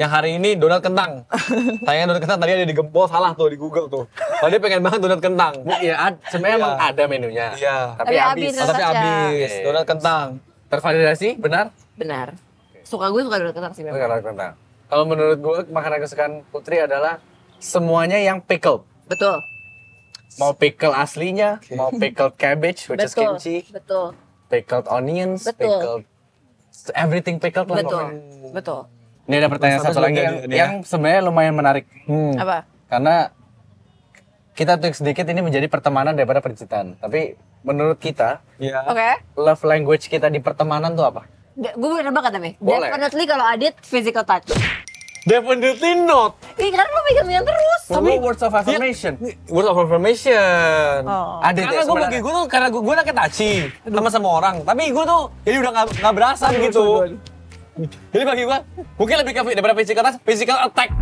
Yang 0.03 0.11
hari 0.11 0.31
ini 0.35 0.51
donat 0.59 0.83
kentang. 0.83 1.23
Sayangnya 1.87 2.07
donat 2.09 2.21
kentang 2.21 2.41
tadi 2.43 2.53
ada 2.53 2.67
di 2.67 2.75
gempol 2.75 3.07
salah 3.07 3.31
tuh 3.33 3.47
di 3.47 3.55
Google 3.55 3.87
tuh. 3.87 4.05
Kalau 4.11 4.51
dia 4.51 4.59
pengen 4.59 4.83
banget 4.83 4.99
donat 4.99 5.21
kentang. 5.23 5.55
Iya, 5.79 5.95
ad- 5.97 6.19
sebenarnya 6.27 6.51
Iya. 6.53 6.65
emang 6.67 6.75
ada 6.77 7.03
menunya. 7.07 7.49
Iya. 7.55 7.77
Tapi, 7.95 8.07
Tapi 8.09 8.17
habis. 8.19 8.53
Oh, 8.53 8.67
tapi 8.67 8.83
habis. 8.83 9.51
Donat 9.63 9.85
kentang. 9.87 10.27
Tervalidasi, 10.67 11.29
benar? 11.39 11.71
Benar. 11.95 12.27
Suka 12.83 13.07
gue 13.09 13.23
suka 13.23 13.37
donat 13.39 13.55
kentang 13.55 13.73
sih 13.73 13.83
memang. 13.83 13.95
Benar, 13.97 14.21
benar. 14.21 14.51
Kalau 14.91 15.05
menurut 15.07 15.39
gua 15.39 15.63
makanan 15.65 16.03
kesukaan 16.03 16.33
Putri 16.51 16.77
adalah 16.77 17.23
semuanya 17.57 18.19
yang 18.19 18.43
pickled. 18.43 18.83
Betul. 19.07 19.39
Mau 20.35 20.53
pickle 20.53 20.91
aslinya, 20.91 21.63
mau 21.71 21.95
pickled 21.95 22.35
cabbage, 22.35 22.89
which 22.89 23.01
is 23.01 23.13
Betul. 23.13 23.37
kimchi, 23.37 23.57
Betul. 23.69 24.17
pickled 24.49 24.89
onions, 24.89 25.45
Betul. 25.45 25.61
pickled 25.61 26.03
everything 26.93 27.37
pickled 27.37 27.69
lah 27.69 27.79
Betul, 27.79 28.01
pokoknya. 28.01 28.53
betul. 28.53 28.81
Ini 29.23 29.35
ada 29.39 29.49
pertanyaan 29.49 29.81
satu 29.87 30.03
habis 30.03 30.07
lagi 30.11 30.19
yang, 30.19 30.37
ini 30.51 30.55
yang 30.59 30.73
sebenarnya 30.83 31.21
lumayan 31.23 31.55
menarik. 31.55 31.87
Hmm. 32.11 32.35
Apa? 32.35 32.67
Karena 32.91 33.31
kita 34.53 34.77
tuh 34.77 34.93
sedikit 34.93 35.25
ini 35.31 35.41
menjadi 35.41 35.67
pertemanan 35.71 36.13
daripada 36.13 36.43
percintaan. 36.43 36.99
Tapi 36.99 37.39
menurut 37.63 38.03
kita, 38.03 38.43
Iya. 38.59 38.83
Oke. 38.91 39.11
love 39.39 39.63
language 39.63 40.11
kita 40.11 40.27
di 40.27 40.43
pertemanan 40.43 40.93
tuh 40.99 41.07
apa? 41.07 41.23
Gue 41.55 41.89
bener 42.03 42.11
banget 42.11 42.33
tapi. 42.35 42.51
Boleh. 42.59 42.91
Definitely 42.91 43.25
kalau 43.31 43.45
Adit 43.47 43.75
physical 43.85 44.27
touch. 44.27 44.51
Definitely 45.23 46.03
not. 46.03 46.35
Ih, 46.59 46.75
karena 46.75 46.91
lo 46.91 47.01
pegang-pegang 47.07 47.47
terus. 47.47 47.83
Tapi 47.87 48.11
words 48.19 48.43
of 48.43 48.51
affirmation. 48.59 49.13
Word 49.47 49.71
of 49.71 49.79
affirmation. 49.79 51.07
Oh. 51.07 51.39
Ada 51.39 51.63
Karena 51.63 51.83
gue 51.87 51.97
bagi 52.03 52.19
gue 52.19 52.33
tuh 52.35 52.45
karena 52.51 52.69
gue 52.75 52.81
gue 52.83 52.95
anaknya 52.99 53.17
taci 53.23 53.51
sama 53.87 54.11
sama 54.11 54.29
orang, 54.43 54.67
tapi 54.67 54.91
gue 54.91 55.05
tuh 55.07 55.23
jadi 55.47 55.57
udah 55.63 55.71
nggak 55.71 55.87
nggak 56.03 56.15
berasa 56.19 56.47
gitu. 56.59 56.87
Jadi 58.13 58.25
bagi 58.29 58.45
gue 58.45 58.59
mungkin 59.01 59.17
lebih 59.25 59.33
ke 59.33 59.41
daripada 59.57 59.73
physical 59.73 60.03
touch, 60.05 60.19
physical 60.29 60.59
attack. 60.61 60.93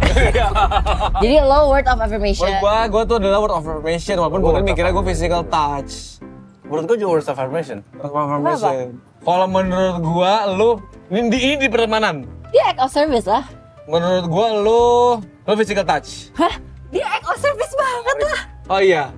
Jadi 1.22 1.36
lo 1.42 1.66
word 1.66 1.86
of 1.90 1.98
affirmation. 1.98 2.46
Menurut 2.46 2.62
gue, 2.62 2.78
gue 2.94 3.02
tuh 3.10 3.16
adalah 3.18 3.38
word 3.42 3.54
of 3.58 3.58
affirmation 3.66 4.14
walaupun 4.22 4.38
Word 4.38 4.62
of 4.62 4.66
mikirnya 4.70 4.94
gue 4.94 5.04
physical 5.10 5.42
touch. 5.50 6.22
Menurut 6.70 6.84
gue 6.94 6.96
juga 7.02 7.10
words 7.18 7.26
of 7.26 7.34
affirmation. 7.34 7.82
Word 7.98 8.06
of 8.06 8.14
affirmation. 8.14 9.02
Kalau 9.26 9.46
menurut 9.50 9.98
gue, 9.98 10.32
lu 10.54 10.68
ini 11.10 11.26
di, 11.26 11.38
ini 11.42 11.54
di 11.66 11.68
pertemanan. 11.68 12.22
Dia 12.54 12.70
act 12.70 12.80
of 12.86 12.90
service 12.94 13.26
lah. 13.26 13.42
Menurut 13.90 14.26
gue, 14.30 14.46
lu 14.62 14.82
lu 15.18 15.52
physical 15.58 15.82
touch. 15.82 16.30
Hah? 16.38 16.54
Dia 16.94 17.02
act 17.02 17.26
of 17.26 17.36
service 17.42 17.74
banget 17.74 18.16
lah. 18.30 18.40
Oh 18.70 18.78
iya. 18.78 19.10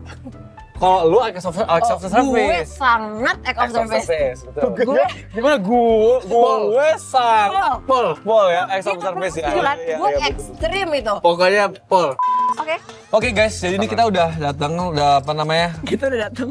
Kalau 0.82 1.06
lu 1.06 1.22
acts 1.22 1.46
of, 1.46 1.54
acts 1.62 1.90
of 1.94 2.02
gue 2.02 2.10
service. 2.10 2.74
sangat 2.74 3.36
act 3.46 3.58
of 3.62 3.70
service. 3.70 4.06
betul. 4.50 4.82
Gue 4.90 5.04
Gimana 5.30 5.56
gue? 5.56 6.14
Gue 6.26 6.88
sang. 6.98 7.50
Pol. 7.86 8.18
Pol 8.18 8.50
ya, 8.50 8.66
acts 8.66 8.90
of 8.90 8.98
service 8.98 9.38
ya. 9.38 9.46
Iya, 9.46 9.62
Gue 9.94 10.10
iya, 10.10 10.18
betul. 10.18 10.26
ekstrim 10.26 10.88
itu. 10.90 11.14
Pokoknya 11.22 11.64
Pol. 11.86 12.18
Oke. 12.58 12.76
Oke 13.14 13.28
guys, 13.30 13.54
jadi 13.56 13.78
ini 13.78 13.86
kita 13.86 14.10
udah 14.10 14.34
datang, 14.34 14.74
udah 14.90 15.22
apa 15.22 15.30
namanya? 15.30 15.70
Kita 15.86 16.10
udah 16.10 16.20
datang. 16.26 16.50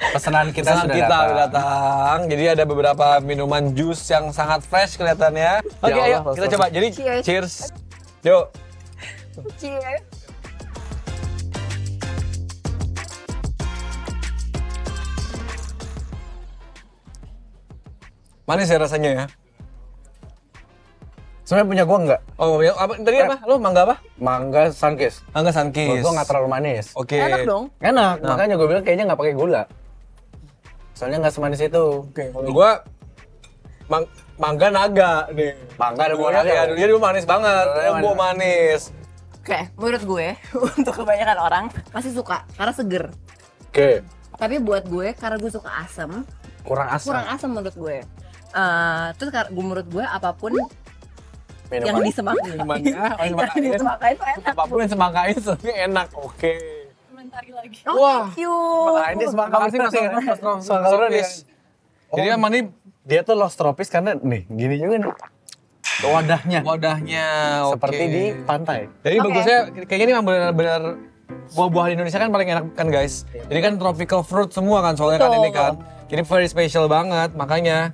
Pesanan 0.00 0.48
kita 0.48 0.66
Pesanan 0.66 0.82
sudah 0.82 0.96
kita 0.96 1.06
datang. 1.06 1.22
udah 1.22 1.38
datang. 1.44 2.18
Jadi 2.26 2.44
ada 2.48 2.64
beberapa 2.64 3.06
minuman 3.20 3.62
jus 3.70 4.00
yang 4.08 4.32
sangat 4.32 4.64
fresh 4.64 4.96
kelihatannya. 4.96 5.60
Oke, 5.78 5.92
Ya 5.92 6.02
ayo 6.08 6.18
kita 6.32 6.46
coba. 6.50 6.66
Jadi 6.72 6.88
Cheers. 6.90 7.22
cheers. 7.22 7.52
Yuk. 8.24 8.48
Cheers. 9.60 10.02
Manis 18.52 18.68
ya 18.68 18.76
rasanya 18.76 19.10
ya. 19.10 19.24
Sebenarnya 21.42 21.68
punya 21.68 21.84
gua 21.84 21.98
enggak. 21.98 22.20
Oh, 22.36 22.60
ya, 22.60 22.76
apa 22.76 22.92
tadi 22.94 23.16
apa? 23.18 23.36
Lu 23.48 23.56
mangga 23.56 23.80
apa? 23.82 23.96
Mangga 24.20 24.68
sunkist. 24.68 25.24
Mangga 25.32 25.48
Menurut 25.48 25.56
sunkist. 25.72 26.02
gua 26.04 26.12
nggak 26.14 26.28
terlalu 26.28 26.48
manis. 26.52 26.86
Oke. 26.92 27.16
Enak 27.16 27.48
dong. 27.48 27.64
Enak, 27.80 28.14
makanya 28.22 28.54
gue 28.54 28.68
bilang 28.68 28.84
kayaknya 28.84 29.04
nggak 29.08 29.20
pakai 29.24 29.34
gula. 29.34 29.62
Soalnya 30.92 31.18
nggak 31.18 31.34
semanis 31.34 31.60
itu. 31.64 31.84
Oke, 32.04 32.24
kalau 32.28 32.52
gua 32.52 32.70
mang 33.88 34.04
mangga 34.36 34.68
naga 34.68 35.12
nih. 35.32 35.56
Mangga 35.74 36.02
ada 36.06 36.14
buah 36.14 36.30
Gua 36.30 36.38
naga. 36.38 36.52
Ya, 36.52 36.62
dia 36.70 36.86
dia 36.86 37.00
manis 37.00 37.24
banget. 37.24 37.66
Dia 37.72 37.88
Oh, 37.88 37.96
buah 37.98 38.16
manis. 38.20 38.80
Oke, 39.42 39.58
menurut 39.74 40.02
gue 40.06 40.26
untuk 40.78 40.94
kebanyakan 40.94 41.38
orang 41.40 41.64
masih 41.90 42.12
suka 42.12 42.44
karena 42.54 42.70
seger. 42.70 43.04
Oke. 43.66 44.04
Tapi 44.36 44.60
buat 44.60 44.84
gue 44.84 45.10
karena 45.12 45.40
gue 45.40 45.50
suka 45.50 45.66
asam, 45.82 46.22
Kurang 46.62 46.86
asam. 46.86 47.06
kurang 47.08 47.26
asam 47.26 47.48
menurut 47.50 47.74
gue. 47.74 47.98
Eh, 48.52 49.06
terus 49.16 49.30
gue 49.32 49.64
menurut 49.64 49.86
gue 49.88 50.04
apa 50.04 50.30
pun 50.32 50.52
Minuman. 51.72 51.88
yang 51.88 51.96
disemakai, 52.04 52.48
Minumannya, 52.52 53.00
oh, 53.16 53.24
yang 53.24 53.64
disemakai 53.72 54.10
itu 54.12 54.24
enak. 54.28 54.52
Apa 54.52 54.62
pun 54.68 54.76
yang 54.76 54.92
semangkain 54.92 55.36
sebenarnya 55.36 55.74
enak. 55.88 56.06
Oke. 56.12 56.54
Oh, 57.88 57.96
Wah. 57.96 58.28
thank 58.28 58.44
you. 58.44 58.52
Nah, 58.92 59.08
ini 59.08 59.24
semangka 59.24 59.56
Makasih 59.56 59.78
Mas 59.78 59.88
bener, 59.88 60.10
Mas 60.12 60.24
ya. 60.26 60.36
Mas 60.36 60.60
Semangka 60.60 60.84
bener, 60.84 61.00
Tropis. 61.08 61.30
Jadi 62.12 62.28
Oh. 62.28 62.36
emang 62.36 62.50
nih 62.52 62.64
Dia 63.02 63.26
tuh 63.26 63.34
lost 63.34 63.58
tropis 63.58 63.90
karena 63.90 64.14
nih, 64.14 64.46
gini 64.46 64.78
juga 64.78 64.94
nih. 65.00 65.10
Wadahnya. 66.02 66.60
wadahnya 66.62 67.26
Seperti 67.74 67.98
oke. 67.98 68.10
di 68.10 68.22
pantai. 68.42 68.80
Jadi 69.02 69.16
Oke. 69.18 69.24
bagusnya 69.26 69.58
kayaknya 69.86 70.04
ini 70.06 70.12
emang 70.12 70.26
benar-benar 70.26 70.82
buah-buahan 71.52 71.90
Indonesia 71.94 72.18
kan 72.18 72.30
paling 72.30 72.48
enak 72.48 72.64
kan 72.74 72.86
guys. 72.88 73.26
Jadi 73.32 73.58
kan 73.58 73.72
tropical 73.74 74.22
fruit 74.22 74.50
semua 74.50 74.82
kan 74.82 74.94
soalnya 74.94 75.18
kan 75.18 75.30
Betul. 75.30 75.40
ini 75.40 75.50
kan. 75.50 75.72
Jadi 76.06 76.22
very 76.22 76.46
special 76.46 76.86
banget 76.86 77.34
makanya 77.34 77.90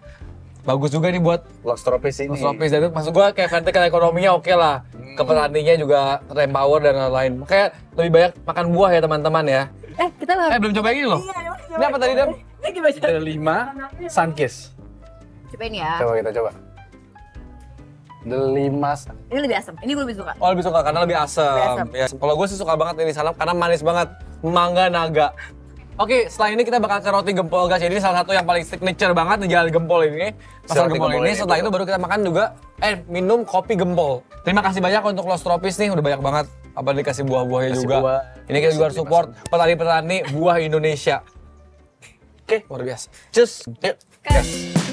bagus 0.68 0.92
juga 0.92 1.08
nih 1.08 1.22
buat 1.24 1.40
Lost 1.64 1.88
tropis 1.88 2.20
ini. 2.20 2.36
Mas 2.36 2.44
Tropis 2.44 2.68
dan 2.68 2.84
itu 2.84 2.90
maksud 2.92 3.12
gua 3.16 3.32
kayak 3.32 3.48
vertikal 3.48 3.82
ekonominya 3.88 4.36
oke 4.36 4.52
lah. 4.52 4.84
Ke 5.16 5.22
petaninya 5.24 5.74
juga 5.80 6.20
empower 6.28 6.80
dan 6.84 6.94
lain-lain. 7.08 7.32
Makanya 7.40 7.66
lebih 7.96 8.10
banyak 8.12 8.32
makan 8.44 8.64
buah 8.76 8.90
ya 8.92 9.00
teman-teman 9.00 9.44
ya. 9.48 9.62
Eh, 9.98 10.08
kita 10.20 10.32
lah. 10.36 10.48
Eh 10.52 10.58
belum 10.60 10.72
coba 10.76 10.88
ini 10.92 11.08
loh. 11.08 11.20
Iya, 11.24 11.52
Ini 11.74 11.84
apa 11.88 11.96
tadi 11.96 12.12
Dam? 12.14 12.28
Ini 12.36 12.68
gimana? 12.70 12.92
Ada 13.00 13.20
lima 13.24 13.56
sunkist. 14.06 14.76
Cobain 15.48 15.72
ya. 15.72 15.92
Coba 16.04 16.12
kita 16.20 16.30
coba. 16.36 16.50
Delima 18.28 18.92
Ini 19.32 19.40
lebih 19.40 19.56
asam. 19.56 19.74
Ini 19.80 19.90
gue 19.96 20.04
lebih 20.04 20.18
suka. 20.20 20.32
Oh 20.36 20.50
lebih 20.52 20.64
suka 20.66 20.78
karena 20.84 21.00
lebih 21.06 21.16
asam. 21.16 21.54
Lebih 21.54 21.70
asam. 21.72 21.86
Ya, 21.96 22.06
kalau 22.12 22.34
gue 22.36 22.46
sih 22.50 22.58
suka 22.60 22.74
banget 22.76 22.94
ini 23.06 23.12
salam 23.16 23.32
karena 23.32 23.54
manis 23.56 23.80
banget. 23.80 24.08
Mangga 24.44 24.86
naga. 24.92 25.32
Oke, 25.98 26.30
setelah 26.30 26.54
ini 26.54 26.62
kita 26.62 26.78
bakal 26.78 27.02
ke 27.02 27.10
roti 27.10 27.32
gempol 27.34 27.66
guys. 27.66 27.82
Jadi 27.82 27.98
ini 27.98 28.02
salah 28.02 28.22
satu 28.22 28.30
yang 28.30 28.46
paling 28.46 28.62
signature 28.62 29.10
banget 29.10 29.42
di 29.42 29.48
Jalan 29.50 29.66
Gempol 29.66 30.06
ini. 30.06 30.30
Pasar 30.62 30.86
Roti 30.86 30.94
gempol, 30.94 31.10
gempol 31.10 31.26
ini. 31.26 31.26
ini, 31.26 31.34
Setelah 31.34 31.56
betul. 31.58 31.66
itu 31.66 31.74
baru 31.74 31.84
kita 31.90 31.98
makan 31.98 32.18
juga 32.22 32.44
eh 32.78 32.94
minum 33.10 33.40
kopi 33.42 33.74
gempol. 33.74 34.22
Terima 34.46 34.62
kasih 34.62 34.78
banyak 34.78 35.02
untuk 35.02 35.26
Los 35.26 35.42
Tropis 35.42 35.74
nih 35.74 35.90
udah 35.90 36.04
banyak 36.06 36.22
banget 36.22 36.46
apa 36.78 36.88
dikasih 36.94 37.26
buah-buahnya 37.26 37.70
juga. 37.74 37.96
buah. 37.98 38.20
Ini 38.46 38.56
kita 38.62 38.72
juga 38.78 38.84
harus 38.86 38.98
support 39.02 39.26
petani-petani 39.50 40.16
buah 40.30 40.56
Indonesia. 40.62 41.18
Oke, 42.46 42.62
luar 42.70 42.82
biasa. 42.86 43.06
Cus. 43.34 43.66
Yuk. 43.82 43.96
Gas. 44.22 44.87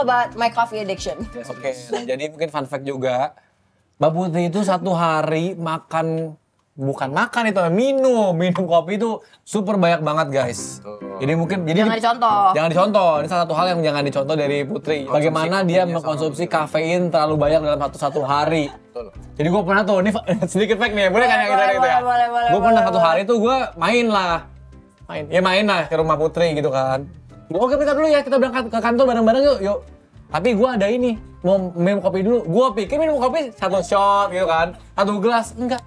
About 0.00 0.34
my 0.34 0.48
coffee 0.48 0.80
addiction. 0.80 1.20
Oke, 1.46 1.70
nah, 1.92 2.02
jadi 2.04 2.24
mungkin 2.28 2.48
fun 2.48 2.66
fact 2.66 2.84
juga. 2.84 3.36
Mbak 4.00 4.10
Putri 4.10 4.42
itu 4.48 4.64
satu 4.64 4.96
hari 4.96 5.52
makan 5.54 6.32
bukan 6.72 7.12
makan 7.12 7.52
itu 7.52 7.60
minum 7.68 8.32
minum 8.32 8.64
kopi 8.64 8.96
itu 8.96 9.20
super 9.44 9.76
banyak 9.76 10.00
banget 10.00 10.26
guys. 10.32 10.80
Jadi 11.20 11.36
mungkin 11.36 11.68
jadi 11.68 11.84
Jangan 11.84 11.98
dicontoh. 12.00 12.40
Jangan 12.56 12.70
dicontoh. 12.72 13.10
Ini 13.20 13.28
salah 13.28 13.42
satu 13.44 13.54
hal 13.60 13.66
yang 13.76 13.80
jangan 13.84 14.02
dicontoh 14.08 14.36
dari 14.40 14.58
Putri. 14.64 15.04
Bagaimana 15.04 15.60
dia 15.60 15.84
mengkonsumsi 15.84 16.48
kafein 16.48 17.12
terlalu 17.12 17.36
banyak 17.36 17.60
dalam 17.60 17.80
satu 17.84 17.96
satu 18.00 18.20
hari. 18.24 18.72
Jadi 19.36 19.48
gue 19.52 19.62
pernah 19.64 19.84
tuh, 19.84 20.00
ini 20.00 20.10
sedikit 20.52 20.76
fact 20.80 20.92
nih, 20.92 21.08
boleh 21.08 21.26
kan 21.28 21.36
yang 21.40 21.52
Boleh, 21.52 21.68
gitu, 21.72 21.88
ya? 21.88 22.00
boleh, 22.00 22.00
boleh, 22.00 22.26
boleh, 22.28 22.48
Gue 22.48 22.60
pernah 22.60 22.72
boleh, 22.72 22.88
satu 22.88 22.98
boleh. 23.00 23.08
hari 23.08 23.20
tuh 23.24 23.36
gue 23.40 23.56
main 23.80 24.06
lah, 24.12 24.36
main, 25.08 25.24
ya 25.32 25.40
main 25.40 25.64
lah 25.64 25.82
ke 25.88 25.96
rumah 25.96 26.16
Putri 26.20 26.52
gitu 26.52 26.68
kan. 26.68 27.08
Oke 27.50 27.74
kita 27.74 27.92
dulu 27.98 28.06
ya, 28.06 28.22
kita 28.22 28.38
berangkat 28.38 28.70
ke 28.70 28.78
kantor 28.78 29.04
bareng-bareng 29.10 29.42
yuk, 29.42 29.58
yuk. 29.58 29.78
Tapi 30.30 30.54
gue 30.54 30.68
ada 30.70 30.86
ini, 30.86 31.18
mau 31.42 31.58
minum 31.74 31.98
kopi 31.98 32.22
dulu. 32.22 32.46
Gue 32.46 32.66
pikir 32.78 32.94
minum 33.02 33.18
kopi 33.18 33.50
satu 33.58 33.82
shot 33.82 34.30
gitu 34.30 34.46
kan, 34.46 34.78
satu 34.94 35.18
gelas, 35.18 35.50
enggak. 35.58 35.82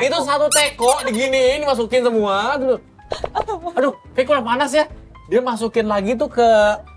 Itu 0.00 0.18
satu 0.24 0.48
teko 0.48 1.04
diginiin, 1.04 1.68
masukin 1.68 2.00
semua. 2.00 2.56
Aduh, 2.56 2.80
aduh 3.76 3.92
kayak 4.16 4.24
kurang 4.24 4.48
panas 4.48 4.72
ya. 4.72 4.88
Dia 5.28 5.44
masukin 5.44 5.84
lagi 5.84 6.16
tuh 6.16 6.32
ke 6.32 6.48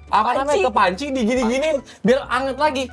apa 0.10 0.30
namanya 0.42 0.58
Panci. 0.58 0.66
ke 0.66 0.72
panci 0.74 1.06
digini-giniin 1.14 1.78
biar 2.02 2.26
anget 2.28 2.58
lagi 2.58 2.84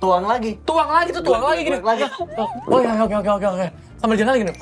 tuang 0.00 0.24
lagi. 0.24 0.56
tuang 0.64 0.88
lagi 0.88 1.10
tuh 1.12 1.22
tuang 1.22 1.44
lagi 1.44 1.60
gini 1.60 1.78
lagi. 1.80 2.04
oh 2.68 2.78
ya 2.80 2.92
oke 3.04 3.14
oke 3.20 3.30
oke 3.36 3.46
oke 3.52 3.66
sambil 4.00 4.16
jalan 4.16 4.34
gini 4.40 4.52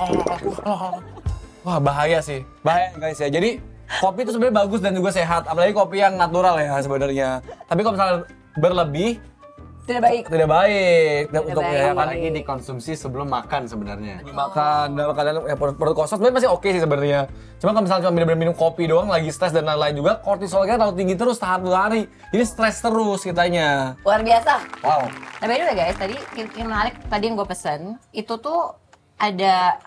wah 1.67 1.79
bahaya 1.79 2.19
sih 2.19 2.43
bahaya 2.67 2.91
guys 2.99 3.23
ya 3.23 3.31
jadi 3.31 3.63
kopi 3.99 4.23
itu 4.23 4.31
sebenarnya 4.31 4.57
bagus 4.59 4.81
dan 4.81 4.93
juga 4.93 5.11
sehat 5.11 5.45
apalagi 5.45 5.73
kopi 5.73 5.99
yang 5.99 6.15
natural 6.15 6.57
ya 6.57 6.79
sebenarnya 6.79 7.29
tapi 7.67 7.81
kalau 7.81 7.93
misalnya 7.93 8.17
berlebih 8.55 9.21
Tidak 9.83 9.99
baik. 9.99 10.31
tidak 10.31 10.47
baik 10.47 11.25
dan 11.29 11.43
untuk 11.43 11.59
baik. 11.61 11.75
ya 11.75 11.91
Apalagi 11.91 12.29
dikonsumsi 12.33 12.93
sebelum 12.95 13.27
makan 13.27 13.67
sebenarnya. 13.67 14.23
makan 14.25 14.95
dalam 14.95 15.11
keadaan 15.11 15.43
ya, 15.43 15.57
perut, 15.59 15.75
perut 15.75 15.95
kosong 15.97 16.17
sebenarnya 16.17 16.37
masih 16.39 16.51
oke 16.51 16.69
sih 16.69 16.79
sebenarnya 16.79 17.21
cuma 17.59 17.71
kalau 17.71 17.83
misalnya 17.83 18.03
cuma 18.05 18.13
bener-bener 18.13 18.41
minum 18.41 18.55
kopi 18.55 18.87
doang 18.87 19.07
lagi 19.07 19.27
stres 19.29 19.51
dan 19.51 19.65
lain-lain 19.65 19.95
juga 19.97 20.19
kortisol 20.19 20.63
kita 20.63 20.79
terlalu 20.79 20.95
tinggi 20.97 21.15
terus 21.17 21.35
tahan 21.37 21.67
hari 21.67 22.03
jadi 22.31 22.45
stres 22.45 22.79
terus 22.79 23.21
kitanya 23.21 23.99
Luar 24.01 24.23
biasa. 24.23 24.55
wow 24.81 25.03
Nah, 25.43 25.47
by 25.47 25.57
the 25.57 25.65
way 25.65 25.75
guys, 25.77 25.97
tadi 25.97 26.15
yang 26.55 26.69
menarik 26.69 26.95
tadi 27.03 27.23
yang 27.25 27.35
gue 27.35 27.49
pesen 27.49 27.81
itu 28.13 28.35
tuh 28.37 28.79
ada 29.17 29.83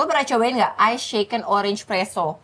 lo 0.00 0.08
pernah 0.08 0.24
cobain 0.24 0.56
nggak 0.56 0.74
ice 0.90 1.04
shaken 1.04 1.44
orange 1.44 1.84
presso? 1.84 2.40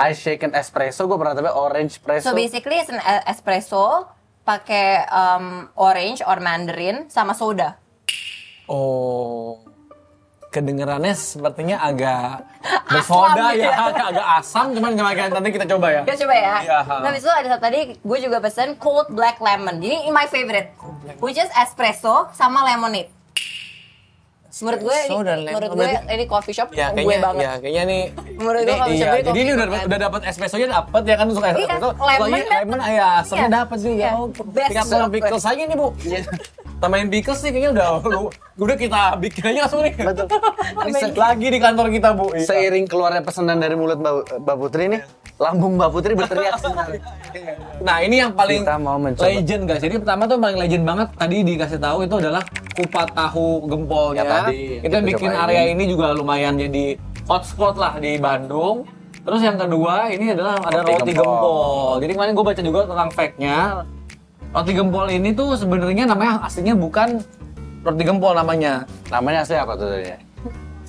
Ice 0.00 0.18
shaken 0.18 0.56
espresso 0.56 1.04
gue 1.04 1.14
pernah 1.14 1.36
tapi 1.36 1.46
orange 1.46 2.00
espresso. 2.00 2.26
So 2.26 2.34
basically 2.34 2.80
it's 2.80 2.88
an 2.88 2.98
e- 2.98 3.24
espresso 3.28 4.08
pakai 4.42 5.04
um, 5.06 5.68
orange 5.76 6.24
or 6.24 6.40
mandarin 6.40 7.06
sama 7.08 7.32
soda. 7.32 7.76
oh 8.64 9.60
kedengerannya 10.48 11.12
sepertinya 11.12 11.82
agak 11.82 12.48
bersoda 12.92 13.52
Asam 13.52 13.60
ya, 13.60 13.68
ya. 13.68 13.72
agak, 13.90 14.06
agak 14.08 14.26
asam 14.38 14.66
cuman 14.72 14.92
kemarin 14.94 15.28
nanti 15.28 15.50
kita 15.50 15.66
coba 15.68 15.86
ya 15.90 16.00
Kita 16.06 16.16
coba 16.24 16.34
ya. 16.38 16.54
Iya. 16.62 16.78
Nah, 16.80 17.08
habis 17.10 17.20
itu 17.20 17.28
ada 17.28 17.48
satu 17.50 17.62
tadi 17.62 17.80
gue 17.98 18.18
juga 18.22 18.38
pesen 18.40 18.78
cold 18.78 19.12
black 19.12 19.36
lemon. 19.36 19.82
Jadi 19.82 20.08
my 20.08 20.24
favorite, 20.24 20.72
which 21.20 21.36
is 21.36 21.50
espresso 21.52 22.32
sama 22.32 22.64
lemonade. 22.64 23.12
Menurut 24.64 24.80
gue, 24.80 24.90
ini, 24.90 24.98
Espresso 24.98 25.18
dan 25.22 25.38
menurut 25.44 25.70
gue 25.70 25.86
ini 26.08 26.24
coffee 26.24 26.54
shop 26.54 26.68
Ya 26.70 26.88
gue 26.88 26.96
kayaknya, 26.98 27.18
banget. 27.20 27.42
ya 27.42 27.52
kayaknya 27.54 27.82
nih. 27.84 28.02
Menurut 28.34 28.56
gue 28.56 28.64
ini- 28.64 28.72
kalau 28.74 28.88
iya, 28.90 29.04
cobain 29.04 29.22
jadi 29.22 29.38
ini 29.38 29.44
kopi 29.44 29.54
udah 29.54 29.66
kan. 29.68 29.82
udah 29.84 29.98
dapat 30.00 30.20
espressonya 30.24 30.68
dapat 30.72 31.02
ya 31.02 31.14
kan 31.14 31.26
untuk 31.26 31.42
Iya, 31.42 31.52
espresso. 31.54 31.88
lemon 31.94 32.26
ini 32.26 32.40
kan? 32.40 32.56
lemon 32.56 32.80
asamnya 32.80 33.38
Iya. 33.38 33.48
dapat 33.54 33.78
juga. 33.78 33.94
Iya, 33.94 34.10
Oh, 34.10 34.26
best 34.26 34.68
tinggal 34.70 34.86
banget. 34.86 35.10
pickles 35.14 35.44
aja 35.44 35.62
nih 35.62 35.76
bu. 35.76 35.88
Tambahin 36.74 37.08
pickles 37.08 37.38
sih 37.38 37.50
kayaknya 37.50 37.70
udah 37.72 37.86
lu- 38.04 38.32
udah 38.58 38.76
kita 38.76 39.00
bikin 39.16 39.42
aja 39.46 39.60
langsung 39.62 39.80
nih. 39.80 39.94
Betul. 39.94 40.26
Riset 40.84 41.14
lagi 41.14 41.46
di 41.46 41.58
kantor 41.58 41.86
kita 41.90 42.08
bu. 42.12 42.26
Iya. 42.30 42.44
Seiring 42.44 42.84
keluarnya 42.84 43.20
pesanan 43.20 43.56
dari 43.56 43.72
mulut 43.72 43.96
Mbak, 43.96 44.14
Mbak 44.38 44.56
Putri 44.58 44.84
nih, 44.88 45.00
lambung 45.36 45.72
Mbak 45.74 45.90
Putri 45.90 46.12
berteriak 46.12 46.56
sebenarnya. 46.58 47.00
Nah 47.80 47.96
ini 47.98 48.16
yang 48.18 48.32
paling 48.32 48.62
Kita 48.62 48.76
mau 48.76 48.96
mencoba. 48.96 49.24
legend 49.24 49.62
guys. 49.64 49.80
Jadi 49.80 49.94
pertama 49.96 50.22
tuh 50.24 50.36
paling 50.36 50.58
legend 50.58 50.84
banget 50.84 51.08
tadi 51.14 51.36
dikasih 51.42 51.78
tahu 51.78 51.98
itu 52.02 52.14
adalah 52.18 52.42
kupat 52.74 53.14
tahu 53.14 53.64
gempolnya. 53.70 54.22
Ya, 54.22 54.30
tadi 54.44 54.82
kita 54.82 54.96
yang 55.00 55.06
bikin 55.06 55.30
cobain. 55.30 55.44
area 55.46 55.62
ini 55.70 55.84
juga 55.86 56.06
lumayan 56.12 56.58
jadi 56.58 56.98
hotspot 57.30 57.78
lah 57.78 57.96
di 58.02 58.18
Bandung. 58.18 58.84
Terus 59.24 59.40
yang 59.40 59.56
kedua 59.56 60.12
ini 60.12 60.36
adalah 60.36 60.60
ada 60.60 60.84
Roti 60.84 61.00
roti, 61.00 61.12
gempol. 61.16 61.24
gempol. 61.24 61.92
Jadi 62.04 62.12
kemarin 62.12 62.32
gue 62.36 62.44
baca 62.44 62.62
juga 62.62 62.80
tentang 62.84 63.08
fact-nya. 63.14 63.58
Roti 64.52 64.72
gempol 64.76 65.06
ini 65.08 65.30
tuh 65.32 65.56
sebenarnya 65.56 66.04
namanya 66.04 66.44
aslinya 66.44 66.74
bukan 66.76 67.24
roti 67.80 68.04
gempol 68.04 68.36
namanya. 68.36 68.84
Namanya 69.08 69.48
asli 69.48 69.56
apa 69.56 69.72
tuh 69.80 69.88
tadi? 69.88 70.23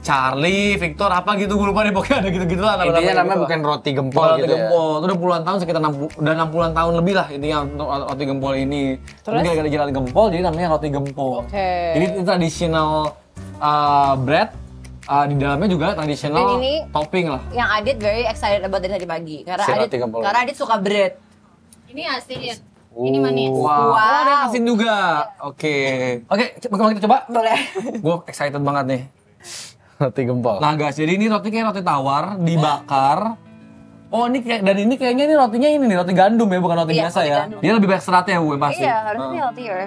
Charlie, 0.05 0.77
Victor 0.77 1.09
apa 1.09 1.33
gitu 1.33 1.57
gue 1.57 1.65
lupa 1.65 1.81
deh 1.81 1.89
pokoknya 1.89 2.17
ada 2.21 2.29
gitu-gitu 2.29 2.61
lah 2.61 2.77
nama-nama 2.77 2.93
Intinya 2.93 3.09
gitu 3.09 3.21
namanya 3.25 3.39
bukan 3.41 3.59
roti 3.65 3.89
gempol 3.89 4.21
roti 4.21 4.37
gitu 4.37 4.45
ya. 4.45 4.57
gempol. 4.61 4.89
Itu 4.93 5.05
udah 5.09 5.17
puluhan 5.17 5.41
tahun 5.41 5.57
sekitar 5.65 5.81
60, 5.81 6.21
udah 6.21 6.33
60-an 6.45 6.71
tahun 6.77 6.93
lebih 7.01 7.13
lah 7.17 7.27
intinya 7.33 7.57
untuk 7.65 7.87
roti 7.89 8.23
gempol 8.29 8.53
ini. 8.53 8.83
Terus 9.25 9.39
gara-gara 9.41 9.69
jalan 9.73 9.89
gempol 9.89 10.25
jadi 10.29 10.41
namanya 10.45 10.67
roti 10.77 10.87
gempol. 10.93 11.33
Oke. 11.41 11.69
Jadi 11.97 12.05
itu 12.05 12.19
traditional 12.21 13.17
uh, 13.57 14.13
bread 14.21 14.53
uh, 15.09 15.25
di 15.25 15.35
dalamnya 15.41 15.69
juga 15.73 15.87
traditional 15.97 16.45
Dan 16.53 16.61
ini- 16.61 16.83
topping 16.93 17.25
lah. 17.25 17.41
Yang 17.49 17.69
Adit 17.81 17.97
very 17.97 18.23
excited 18.29 18.61
about 18.61 18.85
dari 18.85 18.93
tadi 18.93 19.07
pagi 19.09 19.37
karena 19.41 19.65
Si 19.65 19.71
Adit 19.73 19.89
karena 19.97 20.39
Adit 20.45 20.55
suka 20.55 20.77
bread. 20.77 21.17
Ini 21.89 22.01
asin. 22.13 22.61
Ini 22.95 23.17
manis. 23.19 23.51
Wow. 23.51 23.65
Wow. 23.65 23.91
Oh, 23.91 23.97
ada 23.97 24.29
yang 24.29 24.43
asin 24.53 24.63
juga. 24.63 24.95
Oke. 25.43 25.75
Oke, 26.29 26.45
coba 26.61 26.93
kita 26.93 27.01
coba. 27.03 27.17
Boleh. 27.27 27.59
Gue 27.99 28.15
excited 28.29 28.61
banget 28.61 28.85
nih. 28.85 29.03
Roti 29.95 30.21
gempol. 30.27 30.59
Nah 30.59 30.75
guys, 30.75 30.99
jadi 30.99 31.15
ini 31.15 31.31
roti 31.31 31.47
kayak 31.47 31.71
roti 31.71 31.79
tawar 31.79 32.35
dibakar. 32.35 33.39
Oh 34.11 34.27
ini 34.27 34.43
kayak 34.43 34.61
dan 34.61 34.77
ini 34.77 34.95
kayaknya 34.95 35.23
ini 35.23 35.35
rotinya 35.35 35.69
ini 35.71 35.83
nih 35.87 35.97
roti 35.97 36.13
gandum 36.13 36.47
ya 36.51 36.59
bukan 36.59 36.77
roti 36.83 36.93
Iya, 36.93 37.01
biasa 37.07 37.19
roti 37.19 37.31
ya. 37.31 37.37
gandum. 37.41 37.59
Dia 37.63 37.71
lebih 37.73 37.87
banyak 37.87 38.03
seratnya 38.03 38.37
bu 38.37 38.47
pasti. 38.59 38.83
Iya, 38.83 38.95
harusnya 39.07 39.39
healthier. 39.39 39.79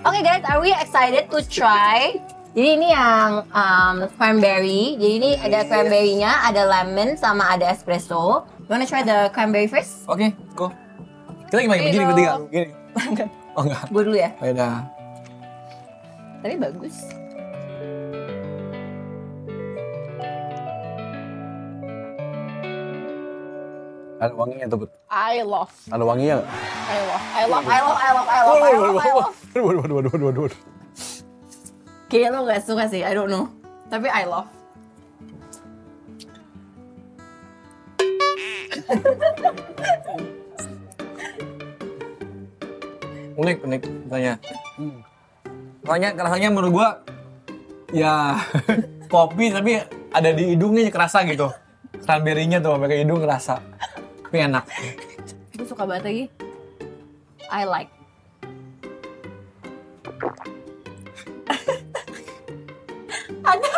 Oke 0.00 0.24
guys, 0.24 0.42
are 0.48 0.58
we 0.58 0.72
excited 0.72 1.28
to 1.30 1.38
try? 1.44 2.16
Jadi 2.50 2.82
ini 2.82 2.90
yang 2.90 3.46
um, 3.46 3.96
cranberry. 4.18 4.98
Jadi 4.98 5.14
ini 5.22 5.30
ada 5.38 5.62
cranberry-nya, 5.70 6.50
ada 6.50 6.66
lemon, 6.66 7.14
sama 7.14 7.46
ada 7.46 7.70
espresso. 7.70 8.42
You 8.66 8.74
wanna 8.74 8.90
try 8.90 9.06
the 9.06 9.30
cranberry 9.30 9.70
first? 9.70 10.02
Oke, 10.10 10.34
go. 10.58 10.74
Kita 11.46 11.62
gimana? 11.62 11.78
Begini, 11.78 12.04
bertiga. 12.10 12.32
Begini. 12.46 12.68
Oh 13.58 13.66
enggak. 13.66 13.82
Gue 13.90 14.02
dulu 14.06 14.14
ya. 14.14 14.30
Oh, 14.38 14.46
udah. 14.46 14.86
Tapi 16.38 16.54
bagus. 16.54 17.02
Ada 24.22 24.32
wanginya 24.38 24.66
tuh. 24.70 24.78
Bud. 24.86 24.90
I 25.10 25.42
love, 25.42 25.74
Ada 25.90 26.02
wanginya 26.06 26.34
nggak? 26.42 26.48
I 26.50 26.98
love, 27.02 27.24
I 27.34 27.44
love, 27.46 27.66
I 27.66 27.78
love, 27.82 27.98
I 27.98 28.10
love, 28.14 28.28
I 28.30 28.40
love, 28.42 28.58
I 28.58 28.72
love, 28.78 29.02
I 29.02 29.12
love. 29.18 29.34
Waduh, 29.50 29.64
waduh, 29.66 29.82
waduh, 29.82 30.10
waduh, 30.14 30.26
waduh, 30.30 30.42
waduh. 30.46 30.79
Kayaknya 32.10 32.34
lo 32.34 32.42
gak 32.42 32.66
suka 32.66 32.90
sih, 32.90 33.06
I 33.06 33.14
don't 33.14 33.30
know. 33.30 33.46
Tapi 33.86 34.10
I 34.10 34.26
love. 34.26 34.50
Unik, 43.38 43.62
unik 43.62 43.82
rasanya. 44.10 44.34
Rasanya, 45.86 46.08
rasanya 46.18 46.48
menurut 46.50 46.70
gua 46.74 46.88
ya 47.94 48.42
kopi 49.12 49.54
tapi 49.54 49.78
ada 50.10 50.30
di 50.34 50.58
hidungnya 50.58 50.90
kerasa 50.90 51.22
gitu. 51.30 51.46
Cranberry-nya 52.02 52.58
tuh 52.58 52.74
sampai 52.74 52.90
ke 52.90 52.96
hidung 53.06 53.22
kerasa. 53.22 53.62
Tapi 54.26 54.36
enak. 54.50 54.66
Gue 55.54 55.66
suka 55.66 55.86
banget 55.86 56.04
lagi. 56.10 56.24
I 57.54 57.62
like. 57.70 57.90
Ada. 63.50 63.72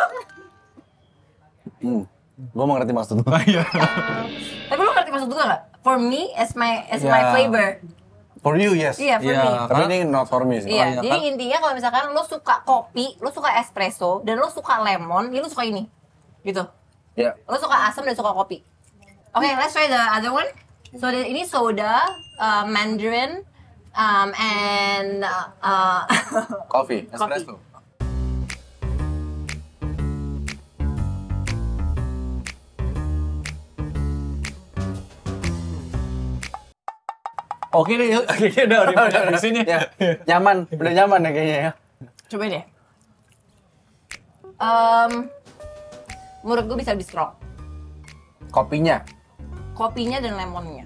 Hmm. 1.80 2.02
Gue 2.50 2.64
mau 2.64 2.74
ngerti 2.74 2.92
maksud 2.92 3.14
lu. 3.18 3.24
Iya. 3.44 3.62
Tapi 4.66 4.80
lo 4.80 4.90
ngerti 4.92 5.10
maksud 5.10 5.28
gue 5.28 5.38
gak? 5.38 5.62
For 5.82 5.96
me, 5.96 6.30
it's 6.32 6.54
my, 6.54 6.86
it's 6.88 7.02
my 7.02 7.20
Ya. 7.20 7.30
flavor. 7.30 7.68
For 8.38 8.58
you, 8.58 8.74
yes. 8.74 8.98
Iya, 8.98 9.18
for 9.18 9.30
Iya. 9.30 9.38
me. 9.38 9.50
Tapi 9.68 9.82
ini 9.88 9.98
not 10.04 10.26
for 10.26 10.42
me 10.42 10.58
sih. 10.58 10.70
Iya, 10.70 10.84
iya, 10.88 10.98
jadi 10.98 11.10
kan? 11.12 11.28
intinya 11.28 11.58
kalau 11.60 11.74
misalkan 11.74 12.04
lo 12.10 12.22
suka 12.22 12.62
kopi, 12.62 13.14
lo 13.18 13.30
suka 13.30 13.54
espresso, 13.56 14.18
dan 14.22 14.36
lo 14.36 14.48
suka 14.48 14.82
lemon, 14.82 15.30
ya 15.30 15.38
lo 15.38 15.46
suka 15.46 15.62
ini. 15.62 15.86
Gitu. 16.42 16.62
Ya. 17.14 17.38
Lo 17.44 17.54
suka 17.54 17.86
asam 17.86 18.02
dan 18.02 18.14
suka 18.14 18.30
kopi. 18.30 18.62
Oke, 19.32 19.48
let's 19.54 19.72
try 19.72 19.86
the 19.86 19.96
other 20.12 20.30
one. 20.30 20.46
So 20.92 21.08
the- 21.08 21.24
ini 21.24 21.46
soda, 21.46 22.02
uh, 22.36 22.64
mandarin, 22.64 23.46
um, 23.92 24.28
and 24.34 25.22
uh, 25.22 26.02
Coffee, 26.74 27.06
Coffee. 27.08 27.46
Oke 37.72 37.96
deh, 38.00 38.20
kayaknya 38.28 38.84
udah 38.84 38.92
udah 39.08 39.32
di 39.32 39.40
sini. 39.40 39.60
Ya, 39.64 39.88
nyaman, 40.28 40.68
udah 40.68 40.92
nyaman 40.92 41.24
ya 41.24 41.30
kayaknya 41.32 41.56
ya. 41.56 41.72
coba 42.28 42.44
deh. 42.48 42.64
Um, 44.62 45.12
menurut 46.44 46.64
gue 46.68 46.76
bisa 46.84 46.92
lebih 46.92 47.08
strong. 47.08 47.32
Kopinya. 48.52 49.00
Kopinya 49.72 50.20
dan 50.20 50.36
lemonnya. 50.36 50.84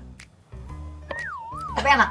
Tapi 1.75 1.89
enak. 1.91 2.11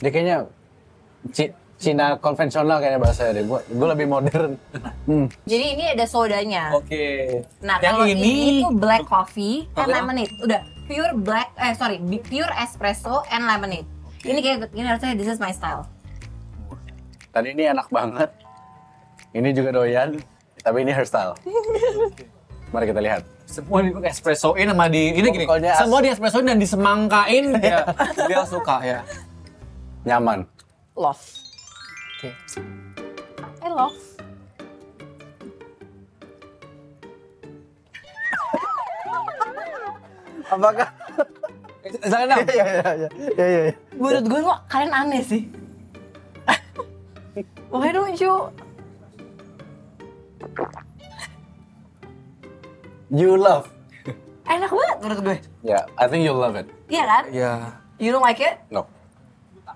Dia 0.00 0.10
kayaknya 0.14 0.36
Ci- 1.34 1.52
Cina 1.80 2.20
konvensional 2.20 2.76
kayaknya 2.76 3.00
bahasanya 3.00 3.32
deh. 3.40 3.44
Gue 3.48 3.60
gue 3.64 3.88
lebih 3.88 4.06
modern. 4.06 4.52
Hmm. 5.08 5.26
Jadi 5.48 5.64
ini 5.74 5.84
ada 5.96 6.04
sodanya. 6.04 6.76
Oke. 6.76 7.40
Nah, 7.64 7.80
yang 7.80 7.96
kalau 7.96 8.04
ini, 8.04 8.20
ini, 8.20 8.60
tuh 8.60 8.76
black 8.76 9.08
coffee 9.08 9.64
and 9.74 9.88
Oke. 9.88 9.96
lemonade. 9.96 10.32
Udah 10.44 10.60
pure 10.84 11.12
black 11.16 11.48
eh 11.56 11.72
sorry, 11.72 11.96
pure 12.20 12.52
espresso 12.54 13.24
and 13.32 13.48
lemonade. 13.48 13.88
Ini 14.20 14.38
kayak 14.38 14.68
ini 14.76 14.84
harusnya 14.84 15.16
this 15.16 15.24
is 15.26 15.40
my 15.40 15.48
style. 15.50 15.88
Tadi 17.32 17.56
ini 17.56 17.64
enak 17.64 17.88
banget. 17.88 18.28
Ini 19.32 19.48
juga 19.50 19.72
doyan. 19.72 20.20
Tapi 20.60 20.84
ini 20.84 20.92
hairstyle. 20.92 21.32
Mari 22.76 22.86
kita 22.86 23.00
lihat. 23.00 23.24
semua 23.50 23.82
di 23.82 23.90
espressoin 24.06 24.62
sama 24.62 24.86
di 24.86 25.10
ini 25.10 25.26
gini 25.26 25.42
Pokoknya 25.42 25.74
as- 25.74 25.82
semua 25.82 25.98
di 25.98 26.06
espressoin 26.06 26.46
dan 26.46 26.54
disemangkain 26.54 27.58
ya 27.58 27.82
dia 28.30 28.46
suka 28.46 28.78
ya 28.78 29.02
Nyaman. 30.06 30.46
Love. 30.94 31.18
Oke 32.20 32.30
I 33.60 33.68
love. 33.72 33.96
Apakah? 40.50 40.88
Dam. 42.04 42.38
Iya, 42.44 42.64
iya, 42.64 42.64
iya. 42.64 43.08
Iya, 43.08 43.08
iya, 43.36 43.60
iya. 43.68 43.74
Menurut 43.96 44.24
gue 44.28 44.40
kok 44.44 44.58
kalian 44.68 44.92
aneh 44.92 45.22
sih. 45.24 45.42
Why 47.72 47.92
don't 47.92 48.16
you? 48.16 48.48
You 53.12 53.36
love. 53.36 53.68
Enak 54.48 54.72
banget 54.72 54.96
menurut 55.04 55.20
gue. 55.24 55.36
Ya, 55.64 55.84
I 55.96 56.04
think 56.08 56.24
you 56.24 56.32
love 56.36 56.56
it. 56.56 56.66
Iya 56.90 57.04
kan? 57.06 57.22
ya 57.32 57.52
You 58.00 58.12
don't 58.12 58.24
like 58.24 58.40
it? 58.40 58.60
No. 58.68 58.88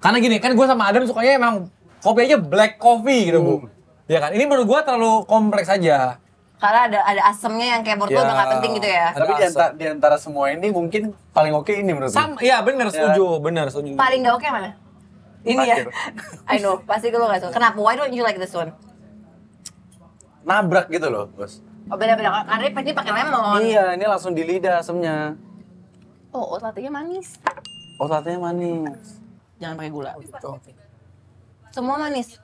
karena 0.03 0.21
gini 0.21 0.37
kan 0.37 0.53
gue 0.53 0.67
sama 0.69 0.93
Adam 0.93 1.09
sukanya 1.09 1.33
emang 1.41 1.55
kopi 2.05 2.29
aja 2.29 2.37
black 2.37 2.77
coffee 2.77 3.33
gitu 3.33 3.41
bu 3.41 3.55
ya 4.05 4.21
kan 4.21 4.31
ini 4.37 4.45
menurut 4.45 4.69
gue 4.69 4.81
terlalu 4.85 5.25
kompleks 5.25 5.73
aja 5.73 6.21
Karena 6.55 6.87
ada 6.89 7.01
ada 7.05 7.23
asemnya 7.29 7.77
yang 7.77 7.83
kayak 7.85 7.99
menurut 7.99 8.15
Ya. 8.15 8.25
udah 8.25 8.35
gak 8.41 8.51
penting 8.57 8.73
gitu 8.81 8.89
ya. 8.89 9.07
Tapi 9.13 9.33
di 9.37 9.45
antara, 9.45 9.69
di 9.75 9.85
antara 9.85 10.17
semua 10.17 10.49
ini 10.49 10.73
mungkin 10.73 11.13
paling 11.35 11.53
oke 11.53 11.69
ini 11.69 11.93
menurut 11.93 12.09
gue. 12.09 12.17
sama 12.17 12.41
ya 12.41 12.65
bener 12.65 12.89
setuju 12.89 13.37
bener 13.37 13.69
setuju 13.69 13.99
Paling 14.01 14.25
gak 14.25 14.35
oke 14.39 14.49
mana? 14.49 14.71
Ini 15.45 15.61
ya. 15.61 15.77
Terakhir. 15.85 15.89
I 16.55 16.57
know, 16.65 16.81
pasti 16.89 17.13
lo 17.13 17.29
gak 17.29 17.45
suka. 17.45 17.53
Kenapa? 17.53 17.77
Why 17.77 18.01
don't 18.01 18.15
you 18.17 18.25
like 18.25 18.41
this 18.41 18.55
one? 18.57 18.73
Nabrak 20.45 20.89
gitu 20.89 21.05
loh, 21.13 21.29
bos. 21.37 21.61
Oh 21.93 22.01
beda-beda, 22.01 22.33
karena 22.49 22.65
ini 22.81 22.93
pakai 22.97 23.13
lemon. 23.13 23.61
Iya, 23.61 23.85
ini 23.93 24.05
langsung 24.09 24.33
di 24.33 24.41
lidah 24.41 24.81
asemnya. 24.81 25.37
Oh, 26.33 26.57
oat 26.57 26.65
manis. 26.89 27.37
Oh, 28.01 28.09
latenya 28.09 28.41
manis. 28.41 29.21
Jangan 29.61 29.77
pakai 29.77 29.93
gula. 29.93 30.13
Semua 31.75 31.99
manis. 31.99 32.39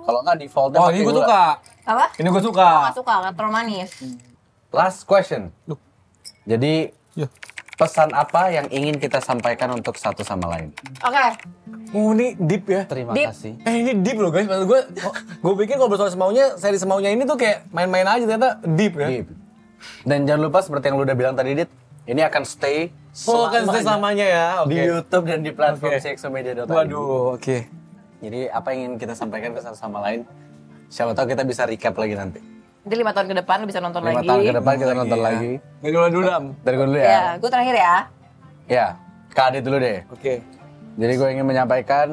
Kalau 0.00 0.22
nggak 0.22 0.38
defaultnya 0.40 0.78
oh 0.78 0.90
ini 0.90 1.02
gue 1.02 1.14
suka 1.14 1.42
Apa? 1.84 2.06
ini 2.16 2.26
gue 2.26 2.32
Gue 2.32 2.42
suka 2.42 2.66
gak 2.84 2.96
suka, 2.96 3.14
gak 3.20 3.34
terlalu 3.34 3.52
manis. 3.52 3.90
Last 4.70 5.02
question. 5.04 5.50
Loh. 5.64 5.78
Jadi 6.44 6.94
Ya. 7.12 7.26
pesan 7.74 8.10
apa 8.12 8.50
yang 8.50 8.66
ingin 8.68 8.94
kita 8.94 9.18
sampaikan 9.18 9.70
untuk 9.72 9.94
satu 9.94 10.22
sama 10.22 10.46
lain? 10.48 10.70
Oke, 11.00 11.24
oh 11.90 12.14
ini 12.14 12.38
deep 12.38 12.64
ya 12.64 12.86
Terima 12.86 13.10
Deep. 13.10 13.30
kasih. 13.30 13.58
Eh 13.60 13.74
ini 13.76 13.92
deep 13.98 14.14
loh 14.16 14.30
guys, 14.30 14.46
maksud 14.46 14.66
gue, 14.68 14.80
gue 15.36 15.54
pikir 15.58 15.74
kalau 15.74 15.88
bersoal 15.88 16.06
semaunya, 16.08 16.54
seri 16.54 16.76
semaunya 16.76 17.10
ini 17.10 17.22
tuh 17.24 17.34
kayak 17.34 17.66
main-main 17.70 18.06
aja 18.06 18.22
ternyata 18.22 18.50
deep 18.64 18.94
ya. 18.94 19.08
Deep. 19.10 19.26
Dan 20.04 20.22
jangan 20.22 20.42
lupa 20.44 20.60
seperti 20.60 20.86
yang 20.86 20.96
lu 20.96 21.04
udah 21.04 21.16
bilang 21.16 21.34
tadi, 21.34 21.56
Dit, 21.56 21.70
ini 22.10 22.20
akan 22.20 22.42
stay 22.42 22.90
Oh 23.26 23.46
kan 23.46 23.62
stay 23.64 23.82
selamanya 23.82 24.22
ya, 24.24 24.46
oke. 24.60 24.70
di 24.70 24.76
YouTube 24.80 25.24
dan 25.24 25.40
di 25.40 25.50
platform 25.50 25.90
Oke. 25.90 25.98
cxomedia.id. 26.00 26.62
Waduh, 26.64 27.34
oke. 27.34 27.56
Jadi 28.20 28.40
apa 28.46 28.68
yang 28.70 28.80
ingin 28.80 28.94
kita 28.98 29.14
sampaikan 29.14 29.50
ke 29.50 29.58
satu 29.58 29.74
sama 29.74 29.98
lain? 30.00 30.22
Siapa 30.86 31.10
tahu 31.12 31.26
kita 31.28 31.42
bisa 31.42 31.64
recap 31.64 31.94
lagi 31.94 32.14
nanti. 32.14 32.38
nanti 32.80 32.94
lima 32.96 33.10
tahun 33.10 33.26
ke 33.28 33.36
depan 33.36 33.58
bisa 33.62 33.78
nonton 33.78 34.00
Lima 34.00 34.14
lagi. 34.16 34.26
tahun 34.26 34.40
ke 34.40 34.54
depan 34.56 34.74
kita 34.76 34.92
nonton 34.94 35.18
lagi. 35.20 35.50
Gak 35.80 35.90
dulu 35.90 36.06
dulu 36.08 36.24
Dam. 36.24 36.44
Dari 36.60 36.74
gue 36.76 36.86
dulu 36.86 36.98
Ya, 36.98 37.06
ya. 37.06 37.22
gue 37.36 37.50
terakhir 37.50 37.74
ya. 37.76 37.94
Ya, 38.66 38.86
Kak 39.30 39.44
Adit 39.48 39.62
dulu 39.62 39.76
deh. 39.76 39.98
Oke. 40.08 40.34
Jadi 40.92 41.12
gue 41.12 41.28
ingin 41.30 41.44
menyampaikan, 41.44 42.08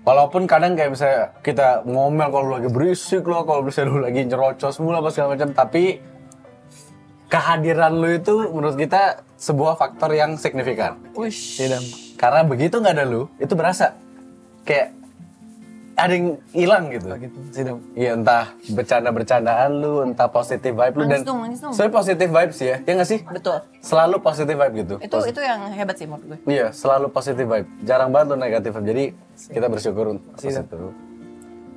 walaupun 0.00 0.44
kadang 0.44 0.74
kayak 0.74 0.90
misalnya 0.90 1.20
kita 1.40 1.82
ngomel 1.84 2.28
kalau 2.28 2.44
lu 2.44 2.54
lagi 2.56 2.68
berisik 2.68 3.22
loh, 3.22 3.42
kalau 3.42 3.62
misalnya 3.62 3.90
lu 3.90 4.00
lagi 4.00 4.20
nyerocos 4.22 4.74
mulu 4.78 4.96
apa 4.96 5.08
segala 5.08 5.32
macam, 5.32 5.48
tapi 5.50 6.02
kehadiran 7.32 7.96
lu 7.96 8.12
itu 8.12 8.52
menurut 8.52 8.76
kita 8.76 9.24
sebuah 9.40 9.80
faktor 9.80 10.12
yang 10.12 10.36
signifikan. 10.36 11.00
Wish. 11.16 11.64
Iya. 11.64 11.80
Karena 12.20 12.44
begitu 12.44 12.76
nggak 12.76 12.92
ada 12.92 13.08
lu, 13.08 13.24
itu 13.40 13.56
berasa 13.56 13.96
kayak 14.68 14.92
ada 15.96 16.12
yang 16.12 16.36
hilang 16.52 16.92
gitu. 16.92 17.08
Gitu, 17.16 17.36
sih 17.56 17.64
Dam. 17.64 17.80
Iya 17.96 18.20
entah 18.20 18.52
bercanda-bercandaan 18.68 19.70
lu, 19.80 20.04
entah 20.04 20.28
positive 20.28 20.76
vibe 20.76 20.94
lu 21.00 21.02
Nangis 21.08 21.24
dan 21.24 21.24
dong, 21.24 21.40
nangis 21.40 21.60
dong. 21.64 21.72
saya 21.72 21.88
positive 21.88 22.30
vibes 22.30 22.58
ya, 22.60 22.76
ya 22.84 22.92
nggak 23.00 23.08
sih? 23.08 23.20
Betul. 23.24 23.58
Selalu 23.80 24.16
positive 24.20 24.58
vibe 24.60 24.74
gitu. 24.84 24.94
Itu 25.00 25.16
itu 25.24 25.40
yang 25.40 25.60
hebat 25.72 25.96
sih 25.96 26.04
menurut 26.04 26.24
gue. 26.28 26.38
Iya, 26.44 26.68
selalu 26.76 27.08
positive 27.16 27.48
vibe. 27.48 27.68
Jarang 27.88 28.12
banget 28.12 28.26
lu 28.28 28.36
negatif 28.36 28.76
vibe. 28.76 28.86
Jadi 28.92 29.04
kita 29.56 29.66
bersyukur 29.72 30.04
untuk 30.20 30.36
atas 30.36 30.60
itu. 30.60 30.92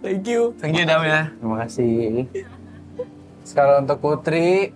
Thank 0.03 0.27
you. 0.27 0.51
Thank 0.59 0.75
you 0.75 0.83
Dam 0.83 1.01
ya. 1.07 1.31
Terima 1.31 1.63
kasih. 1.63 2.27
Sekarang 3.41 3.87
untuk 3.87 3.97
Putri, 4.03 4.73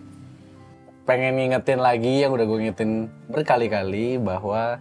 pengen 1.09 1.41
ngingetin 1.41 1.81
lagi 1.81 2.21
yang 2.21 2.29
udah 2.37 2.45
gue 2.45 2.57
ngingetin 2.61 3.09
berkali-kali 3.33 4.21
bahwa 4.21 4.77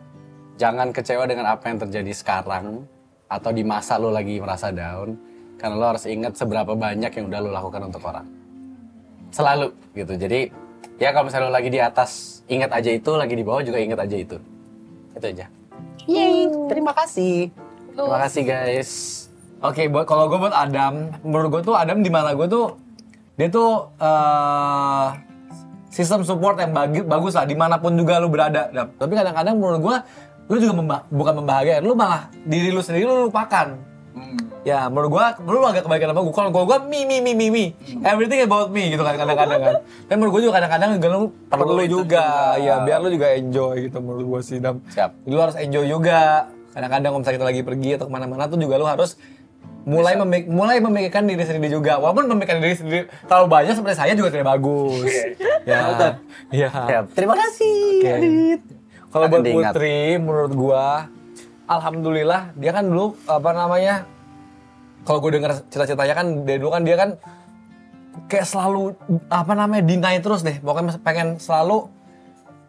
jangan 0.61 0.93
kecewa 0.93 1.25
dengan 1.25 1.57
apa 1.57 1.73
yang 1.73 1.81
terjadi 1.81 2.13
sekarang 2.13 2.85
atau 3.33 3.49
di 3.49 3.65
masa 3.65 3.97
lo 3.97 4.13
lagi 4.13 4.37
merasa 4.37 4.69
down. 4.69 5.17
Karena 5.57 5.75
lo 5.81 5.87
harus 5.89 6.05
ingat 6.05 6.37
seberapa 6.37 6.77
banyak 6.77 7.09
yang 7.09 7.25
udah 7.33 7.41
lo 7.41 7.49
lakukan 7.49 7.89
untuk 7.89 8.05
orang. 8.05 8.29
Selalu 9.33 9.73
gitu. 9.97 10.21
Jadi 10.21 10.53
ya 11.01 11.17
kalau 11.17 11.33
misalnya 11.33 11.49
lo 11.49 11.55
lagi 11.57 11.73
di 11.73 11.81
atas, 11.81 12.45
ingat 12.45 12.77
aja 12.77 12.93
itu. 12.93 13.11
Lagi 13.17 13.33
di 13.33 13.43
bawah 13.43 13.65
juga 13.65 13.81
ingat 13.81 13.99
aja 14.05 14.17
itu. 14.21 14.37
Itu 15.17 15.27
aja. 15.33 15.49
Yeay, 16.05 16.53
terima 16.69 16.93
kasih. 16.93 17.49
Terima 17.97 18.21
kasih 18.21 18.43
guys. 18.45 18.91
Oke, 19.65 19.89
buat 19.89 20.05
kalau 20.05 20.29
gue 20.29 20.39
buat 20.39 20.55
Adam, 20.55 21.09
menurut 21.25 21.49
gue 21.59 21.63
tuh 21.73 21.75
Adam 21.75 22.05
di 22.05 22.13
mana 22.13 22.37
gue 22.37 22.47
tuh 22.47 22.77
dia 23.35 23.51
tuh 23.51 23.91
eh, 23.99 25.28
sistem 25.89 26.25
support 26.25 26.61
yang 26.61 26.73
bagi, 26.73 27.01
bagus 27.05 27.35
lah 27.35 27.45
di 27.49 27.57
mana 27.57 27.81
pun 27.81 27.97
juga 27.97 28.21
lu 28.21 28.29
berada. 28.29 28.69
Dam. 28.71 28.95
Tapi 28.97 29.13
kadang-kadang 29.13 29.55
menurut 29.57 29.81
gue 29.81 29.97
lu 30.49 30.57
juga 30.65 30.75
memba- 30.81 31.05
bukan 31.13 31.45
membahagiakan, 31.45 31.83
lu 31.85 31.93
malah 31.93 32.33
diri 32.49 32.73
lu 32.73 32.81
sendiri 32.81 33.05
lu 33.05 33.29
lupakan. 33.29 33.77
Ya, 34.67 34.91
menurut 34.91 35.17
gua, 35.17 35.33
lu 35.47 35.63
agak 35.65 35.87
kebaikan 35.87 36.13
sama 36.13 36.21
gua. 36.21 36.35
Kalau 36.35 36.51
gua, 36.53 36.65
gua 36.67 36.79
me, 36.83 37.07
me, 37.07 37.23
me, 37.25 37.33
me, 37.33 37.47
me. 37.49 37.65
Everything 38.05 38.43
about 38.45 38.69
me 38.69 38.93
gitu 38.93 39.01
kan 39.01 39.17
kadang-kadang 39.17 39.61
kan. 39.63 39.75
Dan 40.11 40.15
menurut 40.21 40.33
gua 40.37 40.43
juga 40.45 40.55
kadang-kadang 40.61 40.89
juga 40.99 41.09
lu 41.09 41.21
perlu 41.49 41.85
juga. 41.87 41.89
juga. 41.89 42.27
Ya, 42.61 42.75
biar 42.83 42.99
lu 43.01 43.09
juga 43.15 43.29
enjoy 43.33 43.89
gitu 43.89 43.97
menurut 44.03 44.25
gua 44.27 44.41
sih. 44.45 44.59
Dam. 44.61 44.83
Siap. 44.93 45.25
Lu 45.25 45.41
harus 45.41 45.57
enjoy 45.57 45.87
juga. 45.89 46.51
Kadang-kadang 46.75 47.11
kalau 47.15 47.21
misalnya 47.23 47.37
kita 47.39 47.49
lagi 47.49 47.63
pergi 47.65 47.91
atau 47.97 48.07
ke 48.11 48.13
mana-mana 48.13 48.45
tuh 48.51 48.59
juga 48.61 48.75
lu 48.77 48.87
harus 48.91 49.17
mulai 49.89 50.15
memik 50.21 50.45
mulai 50.53 50.77
memikirkan 50.85 51.25
diri 51.25 51.41
sendiri 51.49 51.81
juga. 51.81 51.97
Walaupun 51.97 52.29
memikirkan 52.29 52.61
diri 52.61 52.77
sendiri 52.77 53.03
terlalu 53.25 53.47
banyak 53.49 53.73
seperti 53.73 53.97
saya 53.97 54.13
juga 54.13 54.29
tidak 54.29 54.53
bagus. 54.53 55.09
ya. 55.65 55.89
Iya. 56.53 56.69
Ya, 56.85 57.01
terima 57.17 57.35
kasih. 57.35 57.81
Oke. 58.05 58.11
Adit. 58.13 58.61
Kalau 59.09 59.25
buat 59.33 59.41
diingat. 59.41 59.73
Putri, 59.73 60.21
menurut 60.21 60.53
gua, 60.53 61.09
alhamdulillah 61.65 62.53
dia 62.61 62.77
kan 62.77 62.85
dulu 62.85 63.17
apa 63.25 63.51
namanya, 63.57 63.95
kalau 65.09 65.25
gue 65.25 65.41
denger 65.41 65.65
cita-citanya 65.73 66.15
kan 66.17 66.27
dari 66.45 66.61
dulu 66.61 66.71
kan 66.77 66.85
dia 66.85 66.97
kan 67.01 67.11
kayak 68.29 68.45
selalu 68.45 68.93
apa 69.33 69.53
namanya 69.57 69.83
deny 69.89 70.21
terus 70.21 70.45
deh, 70.45 70.61
pokoknya 70.61 71.01
pengen 71.01 71.41
selalu 71.41 71.89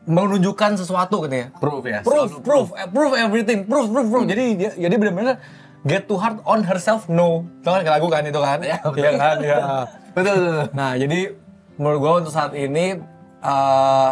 menunjukkan 0.08 0.80
sesuatu 0.80 1.28
gitu 1.28 1.36
ya. 1.36 1.48
Proof 1.60 1.84
ya. 1.84 2.00
Proof, 2.02 2.40
proof, 2.40 2.68
eh, 2.80 2.88
proof 2.88 3.12
everything, 3.20 3.68
proof, 3.68 3.92
proof, 3.92 4.08
proof. 4.08 4.26
Jadi 4.26 4.46
dia, 4.56 4.72
jadi 4.74 4.96
benar-benar 4.96 5.44
get 5.84 6.06
too 6.06 6.16
hard 6.16 6.40
on 6.44 6.64
herself, 6.64 7.08
no. 7.08 7.48
Itu 7.62 7.70
kan 7.70 7.84
lagu 7.84 8.08
kan 8.08 8.24
itu 8.24 8.40
kan? 8.40 8.60
Ya, 8.62 8.78
betul. 8.82 9.00
Iya 9.00 9.12
kan, 9.16 9.38
ya. 9.50 9.58
Betul. 10.12 10.42
Nah, 10.74 10.92
jadi 10.96 11.20
menurut 11.76 11.98
gue 12.00 12.12
untuk 12.26 12.34
saat 12.34 12.52
ini, 12.54 13.00
eh, 13.40 14.10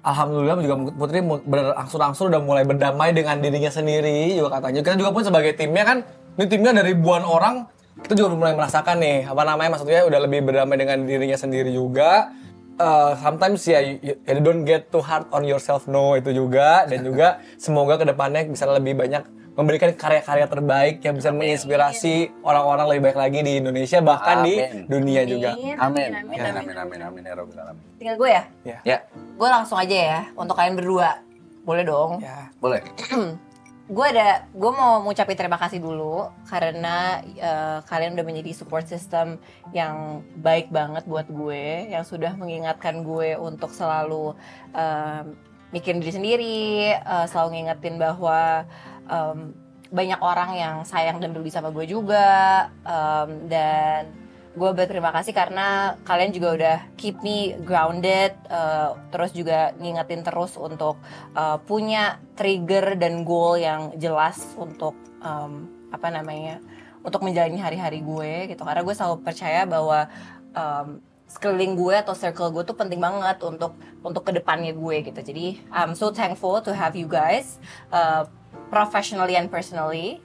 alhamdulillah 0.00 0.56
juga 0.58 0.76
Putri 0.94 1.20
berangsur-angsur 1.22 2.30
udah 2.30 2.40
mulai 2.40 2.64
berdamai 2.64 3.12
dengan 3.12 3.38
dirinya 3.38 3.68
sendiri 3.68 4.34
juga 4.34 4.58
katanya. 4.58 4.80
Kita 4.82 4.96
juga 4.96 5.10
pun 5.12 5.22
sebagai 5.22 5.52
timnya 5.54 5.84
kan, 5.84 5.98
ini 6.34 6.46
timnya 6.46 6.72
dari 6.72 6.94
ribuan 6.94 7.22
orang, 7.22 7.66
kita 8.00 8.14
juga 8.14 8.34
mulai 8.34 8.54
merasakan 8.54 8.96
nih, 8.98 9.18
apa 9.26 9.42
namanya, 9.44 9.70
maksudnya 9.74 10.02
udah 10.02 10.20
lebih 10.22 10.40
berdamai 10.44 10.76
dengan 10.76 10.98
dirinya 11.04 11.36
sendiri 11.36 11.70
juga. 11.70 12.30
Eh, 12.78 13.12
sometimes 13.18 13.58
ya, 13.66 13.82
you- 13.82 13.98
you 14.16 14.38
don't 14.38 14.62
get 14.62 14.86
too 14.88 15.02
hard 15.02 15.26
on 15.30 15.42
yourself, 15.42 15.86
no 15.86 16.14
itu 16.14 16.30
juga. 16.30 16.86
Dan 16.86 17.02
juga 17.02 17.42
semoga 17.54 17.98
ke 17.98 18.06
depannya 18.06 18.46
bisa 18.46 18.70
lebih 18.70 18.94
banyak 18.94 19.22
memberikan 19.58 19.90
karya-karya 19.90 20.46
terbaik 20.46 21.02
yang 21.02 21.18
bisa 21.18 21.34
menginspirasi 21.34 22.30
orang-orang 22.46 22.94
lebih 22.94 23.10
baik 23.10 23.18
lagi 23.18 23.38
di 23.42 23.52
Indonesia 23.58 23.98
bahkan 23.98 24.46
di 24.46 24.54
Amin. 24.62 24.86
dunia 24.86 25.26
juga. 25.26 25.58
Amin. 25.58 25.74
Amin, 25.74 26.08
Amin, 26.14 26.38
amin. 26.38 26.54
amin, 26.62 26.76
amin, 26.78 27.00
amin, 27.02 27.22
ya 27.26 27.34
Rabbil 27.34 27.58
Alamin. 27.58 27.84
Tinggal 27.98 28.16
gue 28.22 28.30
ya. 28.30 28.42
Ya. 28.62 28.78
Ya, 28.86 28.98
Gue 29.34 29.48
langsung 29.50 29.74
aja 29.74 29.96
ya 29.98 30.20
untuk 30.38 30.54
kalian 30.54 30.78
berdua. 30.78 31.18
Boleh 31.66 31.82
dong. 31.82 32.22
Ya. 32.22 32.54
boleh. 32.62 32.86
gue 33.88 34.04
ada 34.04 34.44
gue 34.52 34.70
mau 34.70 35.00
ngucapin 35.00 35.32
terima 35.32 35.56
kasih 35.56 35.80
dulu 35.80 36.28
karena 36.44 37.24
eh, 37.24 37.78
kalian 37.88 38.20
udah 38.20 38.26
menjadi 38.28 38.52
support 38.52 38.84
system 38.84 39.40
yang 39.72 40.20
baik 40.44 40.68
banget 40.68 41.08
buat 41.08 41.24
gue 41.24 41.88
yang 41.88 42.04
sudah 42.04 42.36
mengingatkan 42.36 43.00
gue 43.00 43.32
untuk 43.40 43.72
selalu 43.72 44.36
em, 44.76 45.32
mikirin 45.72 46.04
diri 46.04 46.12
sendiri 46.12 46.60
eh, 47.00 47.26
selalu 47.32 47.48
ngingetin 47.56 47.96
bahwa 47.96 48.68
em, 49.08 49.56
banyak 49.88 50.20
orang 50.20 50.50
yang 50.54 50.76
sayang 50.84 51.16
dan 51.18 51.32
peduli 51.32 51.48
sama 51.48 51.72
gue 51.72 51.88
juga 51.88 52.68
em, 52.84 53.48
dan 53.48 54.12
gue 54.58 54.70
berterima 54.74 55.14
kasih 55.14 55.30
karena 55.30 55.94
kalian 56.02 56.34
juga 56.34 56.48
udah 56.58 56.76
keep 56.98 57.22
me 57.22 57.54
grounded, 57.62 58.34
uh, 58.50 58.98
terus 59.14 59.30
juga 59.30 59.70
ngingetin 59.78 60.26
terus 60.26 60.58
untuk 60.58 60.98
uh, 61.38 61.62
punya 61.62 62.18
trigger 62.34 62.98
dan 62.98 63.22
goal 63.22 63.54
yang 63.54 63.94
jelas 64.02 64.42
untuk 64.58 64.98
um, 65.22 65.70
apa 65.94 66.10
namanya, 66.10 66.58
untuk 67.06 67.22
menjalani 67.22 67.62
hari-hari 67.62 68.02
gue 68.02 68.50
gitu. 68.50 68.66
Karena 68.66 68.82
gue 68.82 68.94
selalu 68.98 69.22
percaya 69.22 69.62
bahwa 69.62 70.10
um, 70.58 70.98
sekeliling 71.30 71.78
gue 71.78 71.94
atau 71.94 72.16
circle 72.18 72.50
gue 72.50 72.64
tuh 72.66 72.74
penting 72.74 72.98
banget 72.98 73.38
untuk 73.46 73.78
untuk 74.02 74.26
ke 74.26 74.32
depannya 74.34 74.74
gue 74.74 74.96
gitu. 75.06 75.20
Jadi 75.22 75.62
I'm 75.70 75.94
so 75.94 76.10
thankful 76.10 76.58
to 76.66 76.74
have 76.74 76.98
you 76.98 77.06
guys 77.06 77.62
uh, 77.94 78.26
professionally 78.68 79.34
and 79.34 79.48
personally. 79.52 80.22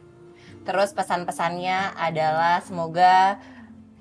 Terus 0.63 0.95
pesan-pesannya 0.95 1.99
adalah 1.99 2.63
semoga 2.63 3.39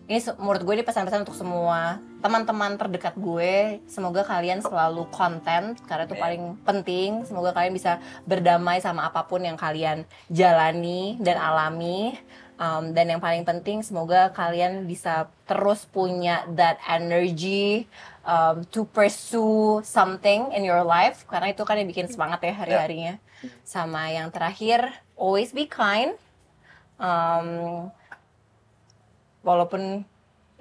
ini 0.07 0.18
menurut 0.38 0.62
gue 0.66 0.74
ini 0.76 0.84
pesan-pesan 0.84 1.24
untuk 1.24 1.38
semua 1.38 2.03
teman-teman 2.22 2.78
terdekat 2.78 3.18
gue. 3.18 3.82
Semoga 3.90 4.22
kalian 4.22 4.62
selalu 4.62 5.11
konten 5.11 5.74
karena 5.88 6.05
itu 6.07 6.14
paling 6.14 6.43
penting. 6.62 7.26
Semoga 7.26 7.51
kalian 7.51 7.74
bisa 7.74 7.99
berdamai 8.26 8.78
sama 8.78 9.11
apa 9.11 9.26
pun 9.26 9.43
yang 9.43 9.59
kalian 9.59 10.07
jalani 10.30 11.18
dan 11.18 11.38
alami. 11.38 12.14
Um, 12.62 12.95
dan 12.95 13.11
yang 13.11 13.18
paling 13.18 13.43
penting 13.43 13.82
semoga 13.82 14.30
kalian 14.30 14.86
bisa 14.86 15.26
terus 15.51 15.82
punya 15.82 16.47
that 16.55 16.78
energy 16.86 17.90
um, 18.22 18.62
to 18.70 18.86
pursue 18.86 19.82
something 19.82 20.55
in 20.55 20.62
your 20.62 20.86
life 20.86 21.26
karena 21.26 21.51
itu 21.51 21.66
kan 21.66 21.74
yang 21.74 21.90
bikin 21.90 22.07
semangat 22.07 22.38
ya 22.47 22.55
hari-harinya. 22.55 23.18
Sama 23.62 24.11
yang 24.12 24.30
terakhir, 24.30 24.90
always 25.18 25.51
be 25.55 25.66
kind. 25.66 26.14
Um, 27.03 27.90
walaupun 29.43 30.07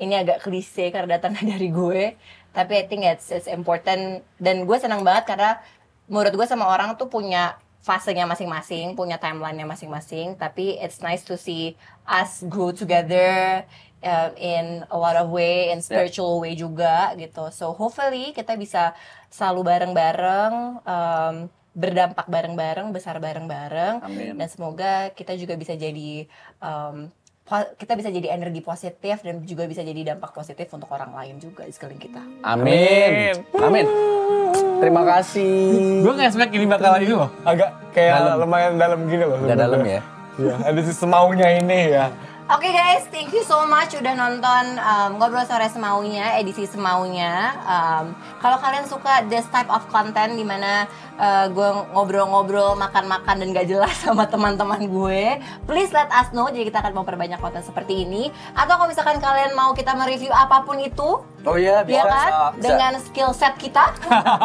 ini 0.02 0.14
agak 0.18 0.42
klise 0.42 0.90
karena 0.90 1.22
datangnya 1.22 1.46
dari 1.54 1.70
gue 1.70 2.18
tapi 2.52 2.84
I 2.84 2.86
think 2.88 3.08
it's, 3.08 3.32
it's 3.32 3.48
important. 3.48 4.24
Dan 4.36 4.68
gue 4.68 4.78
senang 4.78 5.08
banget 5.08 5.32
karena 5.36 5.60
menurut 6.12 6.36
gue 6.36 6.48
sama 6.48 6.68
orang 6.68 7.00
tuh 7.00 7.08
punya 7.08 7.56
fasenya 7.82 8.30
masing-masing 8.30 8.94
punya 8.94 9.18
timelinenya 9.18 9.66
masing-masing. 9.66 10.36
Tapi 10.36 10.78
it's 10.78 11.00
nice 11.00 11.24
to 11.24 11.40
see 11.40 11.80
us 12.04 12.44
grow 12.46 12.76
together 12.76 13.64
uh, 14.04 14.30
in 14.36 14.84
a 14.92 14.98
lot 15.00 15.16
of 15.16 15.32
way 15.32 15.72
in 15.72 15.80
spiritual 15.80 16.44
way 16.44 16.54
juga 16.54 17.16
gitu. 17.16 17.50
So 17.56 17.72
hopefully 17.72 18.36
kita 18.36 18.60
bisa 18.60 18.94
selalu 19.32 19.66
bareng-bareng 19.72 20.54
um, 20.84 21.36
berdampak 21.72 22.28
bareng-bareng 22.28 22.92
besar 22.92 23.20
bareng-bareng 23.24 24.04
Amin. 24.04 24.36
dan 24.36 24.48
semoga 24.52 25.10
kita 25.16 25.40
juga 25.40 25.56
bisa 25.56 25.72
jadi 25.76 26.28
um, 26.60 27.08
kita 27.52 28.00
bisa 28.00 28.08
jadi 28.08 28.32
energi 28.32 28.64
positif 28.64 29.20
dan 29.24 29.44
juga 29.44 29.68
bisa 29.68 29.84
jadi 29.84 30.16
dampak 30.16 30.32
positif 30.32 30.72
untuk 30.72 30.88
orang 30.96 31.12
lain 31.12 31.36
juga 31.36 31.68
di 31.68 31.74
sekeliling 31.76 32.00
kita. 32.00 32.24
Amin. 32.48 33.36
Amin. 33.60 33.86
Terima 34.80 35.04
kasih. 35.04 36.00
Gue 36.00 36.12
nggak 36.16 36.32
expect 36.32 36.52
ini 36.56 36.64
bakal 36.64 36.96
ini 37.04 37.12
loh. 37.12 37.28
Agak 37.44 37.92
kayak 37.92 38.40
lumayan 38.40 38.80
dalam 38.80 39.04
gini 39.04 39.28
loh. 39.28 39.36
Udah 39.44 39.58
dalam 39.58 39.84
ya. 39.84 40.00
Iya, 40.40 40.56
ada 40.64 40.80
si 40.80 40.94
semaunya 40.96 41.60
ini 41.60 41.92
ya. 41.92 42.08
Oke 42.52 42.68
guys, 42.68 43.08
thank 43.16 43.32
you 43.32 43.47
so 43.47 43.64
much 43.64 43.95
udah 43.95 44.12
nonton 44.12 44.76
um, 44.76 45.16
ngobrol 45.16 45.47
sore 45.47 45.72
semaunya, 45.72 46.36
edisi 46.36 46.68
semaunya. 46.68 47.56
Um, 47.64 48.12
kalau 48.43 48.60
kalian 48.60 48.84
suka 48.91 49.24
this 49.32 49.47
type 49.56 49.72
of 49.72 49.80
content 49.88 50.36
di 50.36 50.43
mana 50.43 50.84
uh, 51.16 51.47
gue 51.47 51.70
ngobrol-ngobrol, 51.95 52.76
makan-makan 52.76 53.39
dan 53.39 53.56
gak 53.56 53.72
jelas 53.72 53.95
sama 54.04 54.28
teman-teman 54.28 54.84
gue, 54.84 55.39
please 55.64 55.95
let 55.95 56.12
us 56.12 56.28
know. 56.36 56.52
Jadi 56.52 56.68
kita 56.68 56.84
akan 56.84 56.91
mau 56.91 57.08
perbanyak 57.08 57.39
konten 57.39 57.64
seperti 57.64 58.04
ini. 58.04 58.28
Atau 58.52 58.76
kalau 58.76 58.91
misalkan 58.91 59.24
kalian 59.24 59.56
mau 59.56 59.72
kita 59.72 59.95
mereview 59.95 60.36
apa 60.36 60.68
pun 60.68 60.76
itu, 60.84 61.24
Oh 61.42 61.58
iya, 61.58 61.82
ya 61.89 62.06
kan, 62.06 62.54
dengan 62.62 62.94
skill 63.02 63.34
set 63.34 63.58
kita. 63.58 63.89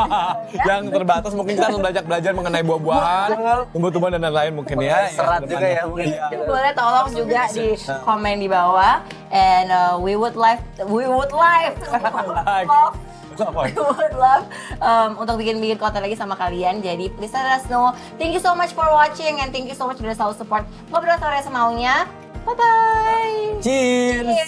Yang 0.69 0.97
terbatas 0.97 1.33
mungkin 1.37 1.61
kita 1.61 1.69
harus 1.69 1.81
belajar 1.85 2.03
belajar 2.09 2.33
mengenai 2.33 2.65
buah-buahan, 2.65 3.29
tumbuh-tumbuhan 3.77 4.17
dan 4.17 4.23
lain-lain 4.33 4.53
mungkin 4.57 4.77
ya. 4.81 5.05
Serat 5.13 5.45
yang 5.45 5.51
juga 5.53 5.67
ya 5.69 5.83
mungkin. 5.85 6.07
Iya. 6.17 6.25
boleh 6.49 6.73
tolong 6.73 7.09
juga 7.13 7.41
di 7.53 7.77
komen 8.01 8.35
di 8.41 8.49
bawah. 8.49 9.05
And 9.29 9.69
uh, 9.69 10.01
we 10.01 10.17
would 10.17 10.41
like 10.41 10.65
we 10.89 11.05
would 11.05 11.37
like 11.37 11.77
love. 12.65 12.97
We 13.37 13.77
would 13.77 14.17
love 14.17 14.49
um, 14.81 15.21
untuk 15.21 15.37
bikin-bikin 15.37 15.77
konten 15.77 16.01
lagi 16.01 16.17
sama 16.17 16.33
kalian. 16.41 16.81
Jadi 16.81 17.13
please 17.13 17.37
let 17.37 17.61
us 17.61 17.69
know. 17.69 17.93
Thank 18.17 18.33
you 18.33 18.41
so 18.41 18.57
much 18.57 18.73
for 18.73 18.89
watching 18.89 19.45
and 19.45 19.53
thank 19.53 19.69
you 19.69 19.77
so 19.77 19.85
much 19.85 20.01
udah 20.01 20.17
selalu 20.17 20.35
support. 20.41 20.65
Ngobrol 20.89 21.21
sore 21.21 21.45
semaunya 21.45 22.09
bye 22.47 22.55
bye 22.55 23.59
Cheers. 23.61 24.39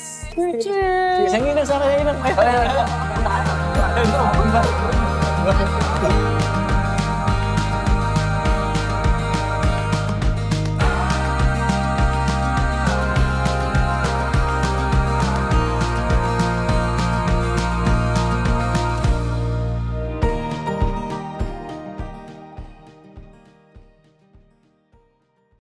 cheers. 0.62 1.34
Yang 1.34 1.44
ini 1.50 1.62
sama 1.66 1.90
yang 1.90 2.06
ini. 2.06 2.14